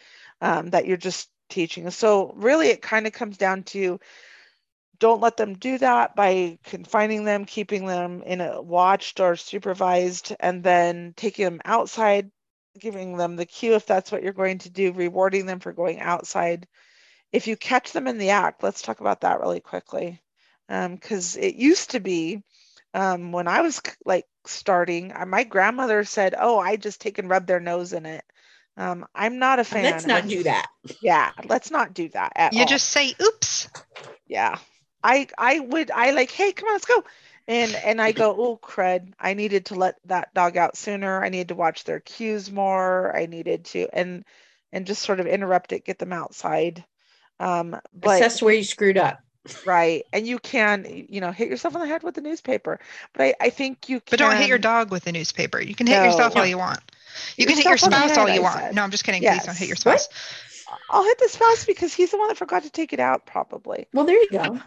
um, 0.42 0.70
that 0.72 0.86
you're 0.88 0.98
just 0.98 1.30
teaching. 1.50 1.90
So 1.92 2.34
really 2.38 2.70
it 2.70 2.82
kind 2.82 3.08
of 3.08 3.14
comes 3.14 3.38
down 3.38 3.64
to 3.66 4.00
don't 5.00 5.22
let 5.22 5.38
them 5.38 5.54
do 5.56 5.78
that 5.78 6.16
by 6.16 6.58
confining 6.64 7.24
them 7.26 7.46
keeping 7.46 7.86
them 7.86 8.22
in 8.24 8.42
a 8.42 8.62
watched 8.62 9.20
or 9.20 9.36
supervised 9.36 10.36
and 10.40 10.64
then 10.64 11.14
taking 11.16 11.46
them 11.46 11.62
outside 11.66 12.32
giving 12.80 13.18
them 13.18 13.36
the 13.38 13.46
cue 13.46 13.76
if 13.76 13.86
that's 13.86 14.12
what 14.12 14.22
you're 14.24 14.34
going 14.34 14.58
to 14.60 14.70
do 14.70 14.92
rewarding 14.94 15.46
them 15.46 15.60
for 15.60 15.72
going 15.74 16.00
outside. 16.02 16.68
If 17.32 17.48
you 17.48 17.56
catch 17.56 17.92
them 17.94 18.08
in 18.08 18.18
the 18.18 18.32
act 18.32 18.64
let's 18.64 18.82
talk 18.82 19.00
about 19.00 19.22
that 19.22 19.40
really 19.40 19.62
quickly. 19.62 20.22
Because 20.68 21.38
it 21.38 21.56
used 21.56 21.92
to 21.92 22.00
be 22.00 22.44
um, 22.94 23.32
when 23.32 23.48
i 23.48 23.62
was 23.62 23.82
like 24.06 24.26
starting 24.46 25.12
uh, 25.14 25.26
my 25.26 25.44
grandmother 25.44 26.04
said 26.04 26.34
oh 26.40 26.58
i 26.60 26.76
just 26.76 27.02
take 27.02 27.18
and 27.20 27.30
rub 27.30 27.46
their 27.46 27.60
nose 27.60 27.94
in 27.94 28.06
it. 28.06 28.24
Um, 28.78 29.06
i'm 29.16 29.40
not 29.40 29.60
a 29.60 29.64
fan 29.64 29.84
Let's 29.84 30.06
not 30.06 30.28
do 30.28 30.44
that. 30.44 30.68
yeah 31.02 31.32
let's 31.48 31.72
not 31.72 31.94
do 31.94 32.10
that 32.10 32.34
at 32.36 32.54
You 32.54 32.60
all. 32.60 32.62
You 32.62 32.68
just 32.68 32.90
say 32.90 33.14
oops. 33.22 33.70
yeah 34.28 34.58
i 35.06 35.28
i 35.40 35.60
would 35.60 35.92
i 35.92 36.12
like 36.12 36.32
hey 36.32 36.54
come 36.54 36.68
on 36.70 36.76
let's 36.76 36.86
go 36.88 37.04
and 37.48 37.78
and 37.78 38.02
i 38.02 38.12
go 38.14 38.36
oh 38.38 38.58
crud 38.58 39.14
i 39.20 39.36
needed 39.36 39.68
to 39.68 39.76
let 39.76 39.98
that 40.06 40.34
dog 40.36 40.58
out 40.58 40.78
sooner 40.78 41.24
i 41.24 41.30
needed 41.30 41.50
to 41.50 41.56
watch 41.56 41.86
their 41.86 42.02
cues 42.02 42.52
more 42.52 43.16
i 43.16 43.28
needed 43.28 43.66
to 43.66 43.88
and 43.94 44.26
and 44.74 44.88
just 44.88 45.04
sort 45.04 45.22
of 45.22 45.28
interrupt 45.28 45.74
it 45.74 45.86
get 45.86 46.00
them 46.00 46.14
outside 46.14 46.86
um 47.40 47.80
but 47.94 48.28
Assess 48.28 48.42
where 48.42 48.54
you 48.56 48.64
screwed 48.64 48.98
up. 48.98 49.24
right 49.64 50.06
and 50.14 50.28
you 50.28 50.40
can 50.40 50.86
you 51.10 51.22
know 51.22 51.32
hit 51.32 51.50
yourself 51.50 51.76
on 51.76 51.82
the 51.82 51.88
head 51.88 52.04
with 52.04 52.16
the 52.16 52.22
newspaper 52.22 52.80
but 53.14 53.24
i 53.24 53.36
i 53.42 53.50
think 53.52 53.90
you 53.90 54.00
can 54.02 54.10
But 54.12 54.20
don't 54.20 54.36
hit 54.38 54.48
your 54.48 54.58
dog 54.60 54.92
with 54.92 55.04
the 55.06 55.12
newspaper. 55.12 55.62
You 55.62 55.76
can 55.76 55.88
hit 55.88 56.02
yourself 56.02 56.36
all 56.36 56.46
you 56.46 56.58
want. 56.58 56.82
You 57.38 57.46
Hit 57.46 57.48
can 57.48 57.58
hit 57.58 57.68
your 57.68 57.78
yourself 57.78 57.84
on 57.84 57.94
the 57.94 58.00
spouse 58.00 58.18
all 58.18 58.30
you 58.30 58.42
I 58.42 58.44
want. 58.44 58.62
said. 58.62 58.74
No, 58.74 58.84
I'm 58.84 58.92
just 58.92 59.04
kidding. 59.04 59.26
Please 59.26 59.44
don't 59.46 59.58
hit 59.58 59.68
your 59.68 59.78
Yes. 59.86 60.08
spouse. 60.08 60.10
i'll 60.90 61.04
hit 61.04 61.20
the 61.20 61.30
spouse 61.30 61.66
because 61.66 61.94
he's 61.94 62.12
the 62.12 62.18
one 62.18 62.28
that 62.30 62.38
forgot 62.38 62.64
to 62.64 62.70
take 62.70 62.94
it 62.94 63.00
out 63.00 63.26
probably 63.26 63.88
Well, 63.94 64.06
there 64.06 64.20
you 64.22 64.30
go. 64.32 64.60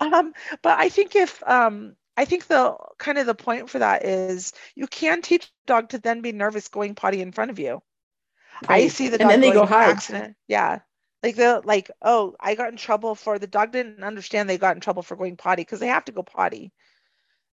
Um, 0.00 0.32
but 0.62 0.78
I 0.78 0.88
think 0.88 1.16
if 1.16 1.42
um, 1.46 1.96
I 2.16 2.24
think 2.24 2.46
the 2.46 2.76
kind 2.98 3.18
of 3.18 3.26
the 3.26 3.34
point 3.34 3.70
for 3.70 3.78
that 3.78 4.04
is 4.04 4.52
you 4.74 4.86
can 4.86 5.22
teach 5.22 5.44
a 5.46 5.66
dog 5.66 5.90
to 5.90 5.98
then 5.98 6.20
be 6.20 6.32
nervous 6.32 6.68
going 6.68 6.94
potty 6.94 7.20
in 7.20 7.32
front 7.32 7.50
of 7.50 7.58
you. 7.58 7.82
I 8.68 8.88
see 8.88 9.08
the 9.08 9.14
And 9.14 9.22
dog 9.22 9.30
then 9.30 9.40
they 9.40 9.52
go 9.52 9.66
hide. 9.66 9.90
accident. 9.90 10.36
Yeah. 10.48 10.80
Like 11.22 11.36
the 11.36 11.60
like, 11.64 11.90
oh, 12.02 12.34
I 12.40 12.54
got 12.54 12.70
in 12.70 12.76
trouble 12.76 13.14
for 13.14 13.38
the 13.38 13.46
dog 13.46 13.72
didn't 13.72 14.02
understand 14.02 14.48
they 14.48 14.58
got 14.58 14.76
in 14.76 14.80
trouble 14.80 15.02
for 15.02 15.16
going 15.16 15.36
potty 15.36 15.62
because 15.62 15.80
they 15.80 15.88
have 15.88 16.04
to 16.06 16.12
go 16.12 16.22
potty. 16.22 16.72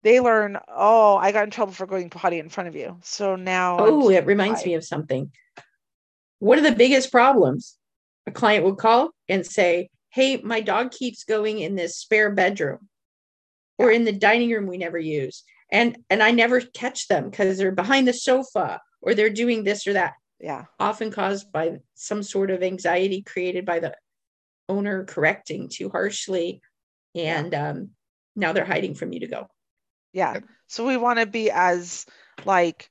They 0.02 0.20
learn, 0.20 0.58
oh, 0.68 1.16
I 1.16 1.32
got 1.32 1.44
in 1.44 1.50
trouble 1.50 1.72
for 1.72 1.86
going 1.86 2.10
potty 2.10 2.38
in 2.38 2.48
front 2.48 2.68
of 2.68 2.76
you. 2.76 2.98
So 3.02 3.34
now 3.34 3.78
Oh, 3.80 4.08
it 4.10 4.24
reminds 4.26 4.60
hide. 4.60 4.66
me 4.66 4.74
of 4.74 4.84
something. 4.84 5.32
One 6.38 6.58
of 6.58 6.64
the 6.64 6.74
biggest 6.76 7.10
problems 7.10 7.76
a 8.26 8.30
client 8.30 8.64
would 8.64 8.76
call 8.76 9.10
and 9.28 9.44
say, 9.44 9.90
Hey, 10.16 10.38
my 10.38 10.62
dog 10.62 10.92
keeps 10.92 11.24
going 11.24 11.58
in 11.58 11.74
this 11.74 11.98
spare 11.98 12.30
bedroom 12.30 12.88
or 13.76 13.90
in 13.90 14.06
the 14.06 14.12
dining 14.12 14.50
room 14.50 14.66
we 14.66 14.78
never 14.78 14.98
use. 14.98 15.44
And 15.70 15.98
and 16.08 16.22
I 16.22 16.30
never 16.30 16.62
catch 16.62 17.06
them 17.06 17.28
because 17.28 17.58
they're 17.58 17.70
behind 17.70 18.08
the 18.08 18.14
sofa 18.14 18.80
or 19.02 19.12
they're 19.12 19.28
doing 19.28 19.62
this 19.62 19.86
or 19.86 19.92
that, 19.92 20.14
Yeah. 20.40 20.64
often 20.80 21.10
caused 21.10 21.52
by 21.52 21.80
some 21.96 22.22
sort 22.22 22.50
of 22.50 22.62
anxiety 22.62 23.20
created 23.20 23.66
by 23.66 23.80
the 23.80 23.94
owner 24.70 25.04
correcting 25.04 25.68
too 25.68 25.90
harshly. 25.90 26.62
And 27.14 27.54
um, 27.54 27.90
now 28.34 28.54
they're 28.54 28.64
hiding 28.64 28.94
from 28.94 29.12
you 29.12 29.20
to 29.20 29.26
go. 29.26 29.48
Yeah. 30.14 30.40
So 30.66 30.86
we 30.86 30.96
want 30.96 31.18
to 31.18 31.26
be 31.26 31.50
as 31.50 32.06
like 32.46 32.88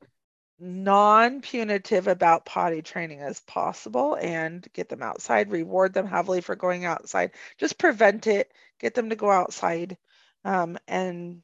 non-punitive 0.60 2.08
about 2.08 2.46
potty 2.46 2.82
training 2.82 3.20
as 3.22 3.40
possible 3.42 4.16
and 4.16 4.68
get 4.74 4.90
them 4.90 5.02
outside, 5.04 5.52
reward 5.52 5.94
them 5.94 6.08
heavily 6.08 6.42
for 6.42 6.56
going 6.56 6.86
outside. 6.86 7.32
Just 7.58 7.78
prevent 7.78 8.28
it, 8.28 8.52
get 8.80 8.94
them 8.96 9.10
to 9.10 9.16
go 9.16 9.30
outside. 9.30 9.98
Um, 10.46 10.78
and 10.88 11.42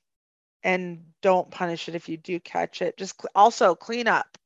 and 0.63 1.06
don't 1.21 1.52
punish 1.52 1.89
it 1.89 1.95
if 1.95 2.10
you 2.10 2.17
do 2.17 2.39
catch 2.39 2.82
it. 2.82 2.97
Just 2.97 3.21
cl- 3.21 3.32
also 3.36 3.76
clean 3.76 4.08
up 4.08 4.38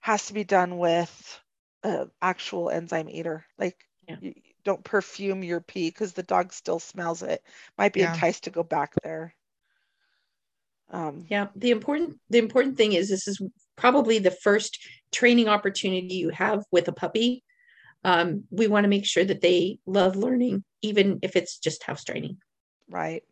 has 0.00 0.26
to 0.26 0.34
be 0.34 0.44
done 0.44 0.78
with 0.78 1.40
uh, 1.84 2.06
actual 2.20 2.70
enzyme 2.70 3.08
eater. 3.08 3.44
Like 3.58 3.76
Yeah. 4.08 4.18
you, 4.20 4.34
don't 4.64 4.84
perfume 4.84 5.42
your 5.42 5.60
pee 5.60 5.88
because 5.88 6.12
the 6.12 6.22
dog 6.22 6.52
still 6.52 6.78
smells 6.80 7.22
it. 7.22 7.42
Might 7.78 7.92
be 7.92 8.00
Yeah. 8.00 8.02
enticed 8.02 8.44
to 8.44 8.50
go 8.50 8.62
back 8.62 8.94
there. 9.02 9.34
Um, 10.92 11.24
Yeah, 11.28 11.48
the 11.56 11.70
important 11.70 12.18
the 12.30 12.38
important 12.38 12.76
thing 12.76 12.92
is 12.92 13.08
this 13.08 13.26
is 13.26 13.40
probably 13.76 14.18
the 14.18 14.30
first 14.30 14.78
training 15.10 15.48
opportunity 15.48 16.14
you 16.14 16.30
have 16.30 16.64
with 16.70 16.88
a 16.88 16.92
puppy. 16.92 17.42
Um, 18.04 18.44
we 18.50 18.66
want 18.66 18.84
to 18.84 18.88
make 18.88 19.06
sure 19.06 19.24
that 19.24 19.40
they 19.40 19.78
love 19.86 20.16
learning, 20.16 20.64
even 20.82 21.20
if 21.22 21.36
it's 21.36 21.58
just 21.58 21.82
house 21.84 22.04
training. 22.04 22.38
Right. 22.90 23.22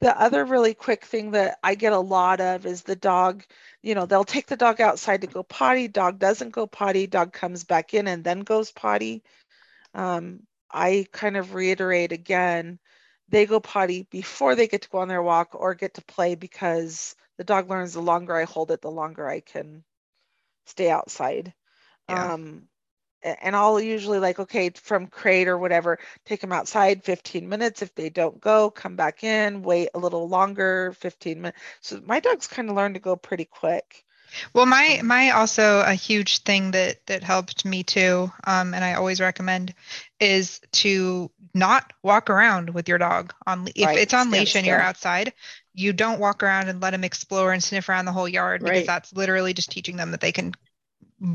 The 0.00 0.20
other 0.20 0.44
really 0.44 0.74
quick 0.74 1.04
thing 1.04 1.30
that 1.30 1.58
I 1.62 1.74
get 1.74 1.94
a 1.94 1.98
lot 1.98 2.40
of 2.40 2.66
is 2.66 2.82
the 2.82 2.96
dog, 2.96 3.44
you 3.82 3.94
know, 3.94 4.04
they'll 4.04 4.24
take 4.24 4.46
the 4.46 4.56
dog 4.56 4.80
outside 4.80 5.22
to 5.22 5.26
go 5.26 5.42
potty. 5.42 5.88
Dog 5.88 6.18
doesn't 6.18 6.50
go 6.50 6.66
potty. 6.66 7.06
Dog 7.06 7.32
comes 7.32 7.64
back 7.64 7.94
in 7.94 8.08
and 8.08 8.22
then 8.22 8.40
goes 8.40 8.72
potty. 8.72 9.22
Um, 9.94 10.40
I 10.70 11.06
kind 11.12 11.36
of 11.36 11.54
reiterate 11.54 12.12
again 12.12 12.78
they 13.28 13.46
go 13.46 13.60
potty 13.60 14.06
before 14.10 14.54
they 14.54 14.68
get 14.68 14.82
to 14.82 14.88
go 14.88 14.98
on 14.98 15.08
their 15.08 15.22
walk 15.22 15.50
or 15.54 15.74
get 15.74 15.94
to 15.94 16.02
play 16.02 16.34
because 16.34 17.16
the 17.38 17.44
dog 17.44 17.68
learns 17.70 17.94
the 17.94 18.00
longer 18.00 18.36
I 18.36 18.44
hold 18.44 18.70
it, 18.70 18.80
the 18.82 18.90
longer 18.90 19.28
I 19.28 19.40
can 19.40 19.84
stay 20.66 20.90
outside. 20.90 21.54
Yeah. 22.08 22.32
Um, 22.32 22.68
and 23.22 23.56
I'll 23.56 23.80
usually 23.80 24.20
like, 24.20 24.38
okay, 24.38 24.70
from 24.70 25.08
crate 25.08 25.48
or 25.48 25.58
whatever, 25.58 25.98
take 26.24 26.40
them 26.40 26.52
outside 26.52 27.04
15 27.04 27.48
minutes. 27.48 27.82
If 27.82 27.94
they 27.94 28.08
don't 28.10 28.40
go, 28.40 28.70
come 28.70 28.96
back 28.96 29.24
in, 29.24 29.62
wait 29.62 29.90
a 29.94 29.98
little 29.98 30.28
longer, 30.28 30.94
15 30.98 31.40
minutes. 31.40 31.60
So 31.80 32.00
my 32.06 32.20
dogs 32.20 32.46
kind 32.46 32.70
of 32.70 32.76
learn 32.76 32.94
to 32.94 33.00
go 33.00 33.16
pretty 33.16 33.44
quick. 33.46 34.05
Well, 34.52 34.66
my 34.66 35.00
my 35.02 35.30
also 35.30 35.80
a 35.80 35.94
huge 35.94 36.38
thing 36.38 36.72
that 36.72 37.06
that 37.06 37.22
helped 37.22 37.64
me 37.64 37.82
too, 37.82 38.30
um, 38.44 38.74
and 38.74 38.84
I 38.84 38.94
always 38.94 39.20
recommend 39.20 39.74
is 40.20 40.60
to 40.72 41.30
not 41.54 41.92
walk 42.02 42.30
around 42.30 42.70
with 42.70 42.88
your 42.88 42.98
dog 42.98 43.32
on 43.46 43.68
if 43.74 43.86
right. 43.86 43.98
it's 43.98 44.14
on 44.14 44.30
leash 44.30 44.56
and 44.56 44.66
you're 44.66 44.80
outside. 44.80 45.32
You 45.74 45.92
don't 45.92 46.20
walk 46.20 46.42
around 46.42 46.68
and 46.68 46.80
let 46.80 46.90
them 46.90 47.04
explore 47.04 47.52
and 47.52 47.62
sniff 47.62 47.88
around 47.88 48.04
the 48.04 48.12
whole 48.12 48.28
yard 48.28 48.62
right. 48.62 48.72
because 48.72 48.86
that's 48.86 49.12
literally 49.12 49.54
just 49.54 49.70
teaching 49.70 49.96
them 49.96 50.10
that 50.12 50.20
they 50.20 50.32
can 50.32 50.54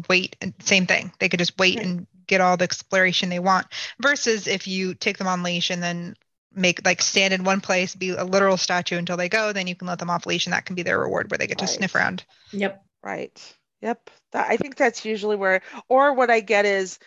wait 0.10 0.36
and 0.42 0.54
same 0.60 0.86
thing 0.86 1.12
they 1.20 1.30
could 1.30 1.40
just 1.40 1.58
wait 1.58 1.78
right. 1.78 1.86
and 1.86 2.08
get 2.28 2.42
all 2.42 2.56
the 2.56 2.64
exploration 2.64 3.30
they 3.30 3.40
want 3.40 3.68
versus 4.00 4.48
if 4.48 4.68
you 4.68 4.94
take 4.94 5.18
them 5.18 5.28
on 5.28 5.44
leash 5.44 5.70
and 5.70 5.82
then 5.82 6.16
make 6.54 6.86
like 6.86 7.02
stand 7.02 7.34
in 7.34 7.44
one 7.44 7.62
place 7.62 7.96
be 7.96 8.10
a 8.10 8.24
literal 8.24 8.58
statue 8.58 8.98
until 8.98 9.18
they 9.18 9.30
go 9.30 9.52
then 9.52 9.68
you 9.68 9.76
can 9.76 9.88
let 9.88 10.00
them 10.00 10.10
off 10.10 10.26
leash 10.26 10.46
and 10.46 10.54
that 10.54 10.66
can 10.66 10.76
be 10.76 10.84
their 10.84 11.00
reward 11.00 11.32
where 11.32 11.38
they 11.38 11.48
get 11.48 11.60
right. 11.60 11.68
to 11.68 11.74
sniff 11.74 11.96
around 11.96 12.24
yep 12.52 12.84
right. 13.04 13.56
Yep. 13.82 14.10
That, 14.32 14.50
i 14.50 14.58
think 14.58 14.76
that's 14.76 15.06
usually 15.06 15.36
where 15.36 15.62
or 15.90 16.14
what 16.14 16.30
i 16.30 16.40
get 16.40 16.66
is 16.66 17.00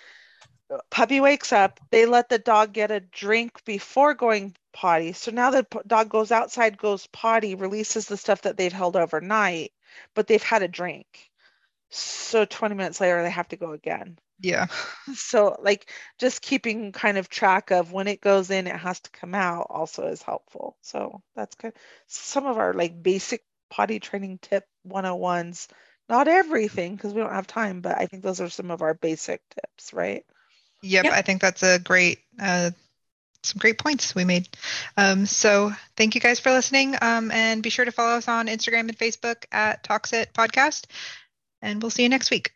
uh, 0.70 0.78
puppy 0.90 1.20
wakes 1.20 1.52
up 1.52 1.78
they 1.90 2.07
let 2.07 2.28
the 2.28 2.38
dog 2.38 2.72
get 2.72 2.90
a 2.90 3.00
drink 3.00 3.64
before 3.64 4.14
going 4.14 4.54
potty. 4.72 5.12
So 5.12 5.30
now 5.30 5.50
the 5.50 5.66
dog 5.87 6.09
goes 6.11 6.33
outside 6.33 6.76
goes 6.76 7.07
potty 7.09 7.54
releases 7.54 8.07
the 8.07 8.16
stuff 8.16 8.42
that 8.42 8.57
they've 8.57 8.72
held 8.72 8.96
overnight 8.96 9.72
but 10.14 10.26
they've 10.26 10.42
had 10.42 10.62
a 10.62 10.68
drink. 10.68 11.07
So 11.90 12.44
20 12.44 12.74
minutes 12.74 13.00
later 13.00 13.22
they 13.22 13.30
have 13.30 13.48
to 13.48 13.57
go 13.57 13.72
again. 13.72 14.18
Yeah. 14.40 14.66
So 15.14 15.57
like 15.62 15.90
just 16.18 16.42
keeping 16.42 16.90
kind 16.92 17.18
of 17.18 17.28
track 17.28 17.70
of 17.70 17.92
when 17.92 18.09
it 18.09 18.20
goes 18.20 18.50
in 18.50 18.66
it 18.66 18.76
has 18.76 19.00
to 19.00 19.11
come 19.11 19.35
out 19.35 19.68
also 19.70 20.07
is 20.09 20.22
helpful. 20.22 20.76
So 20.83 21.22
that's 21.37 21.54
good. 21.54 21.74
Some 22.09 22.46
of 22.46 22.59
our 22.59 22.74
like 22.74 23.02
basic 23.02 23.44
potty 23.70 24.00
training 24.00 24.38
tip 24.42 24.64
101s 24.88 25.68
not 26.08 26.28
everything 26.28 26.94
because 26.94 27.12
we 27.12 27.20
don't 27.20 27.32
have 27.32 27.46
time 27.46 27.80
but 27.80 27.98
i 27.98 28.06
think 28.06 28.22
those 28.22 28.40
are 28.40 28.48
some 28.48 28.70
of 28.70 28.82
our 28.82 28.94
basic 28.94 29.40
tips 29.50 29.92
right 29.92 30.24
yep, 30.82 31.04
yep. 31.04 31.12
i 31.12 31.22
think 31.22 31.40
that's 31.40 31.62
a 31.62 31.78
great 31.78 32.18
uh, 32.40 32.70
some 33.42 33.58
great 33.58 33.76
points 33.76 34.14
we 34.14 34.24
made. 34.24 34.48
Um, 34.96 35.26
so 35.26 35.70
thank 35.98 36.14
you 36.14 36.20
guys 36.22 36.40
for 36.40 36.50
listening. 36.50 36.96
Um, 37.02 37.30
and 37.30 37.62
be 37.62 37.68
sure 37.68 37.84
to 37.84 37.92
follow 37.92 38.16
us 38.16 38.26
on 38.26 38.46
Instagram 38.46 38.88
and 38.88 38.96
Facebook 38.96 39.44
at 39.52 39.84
Talks 39.84 40.14
It 40.14 40.32
Podcast 40.32 40.86
and 41.64 41.82
we'll 41.82 41.90
see 41.90 42.02
you 42.02 42.08
next 42.08 42.30
week. 42.30 42.54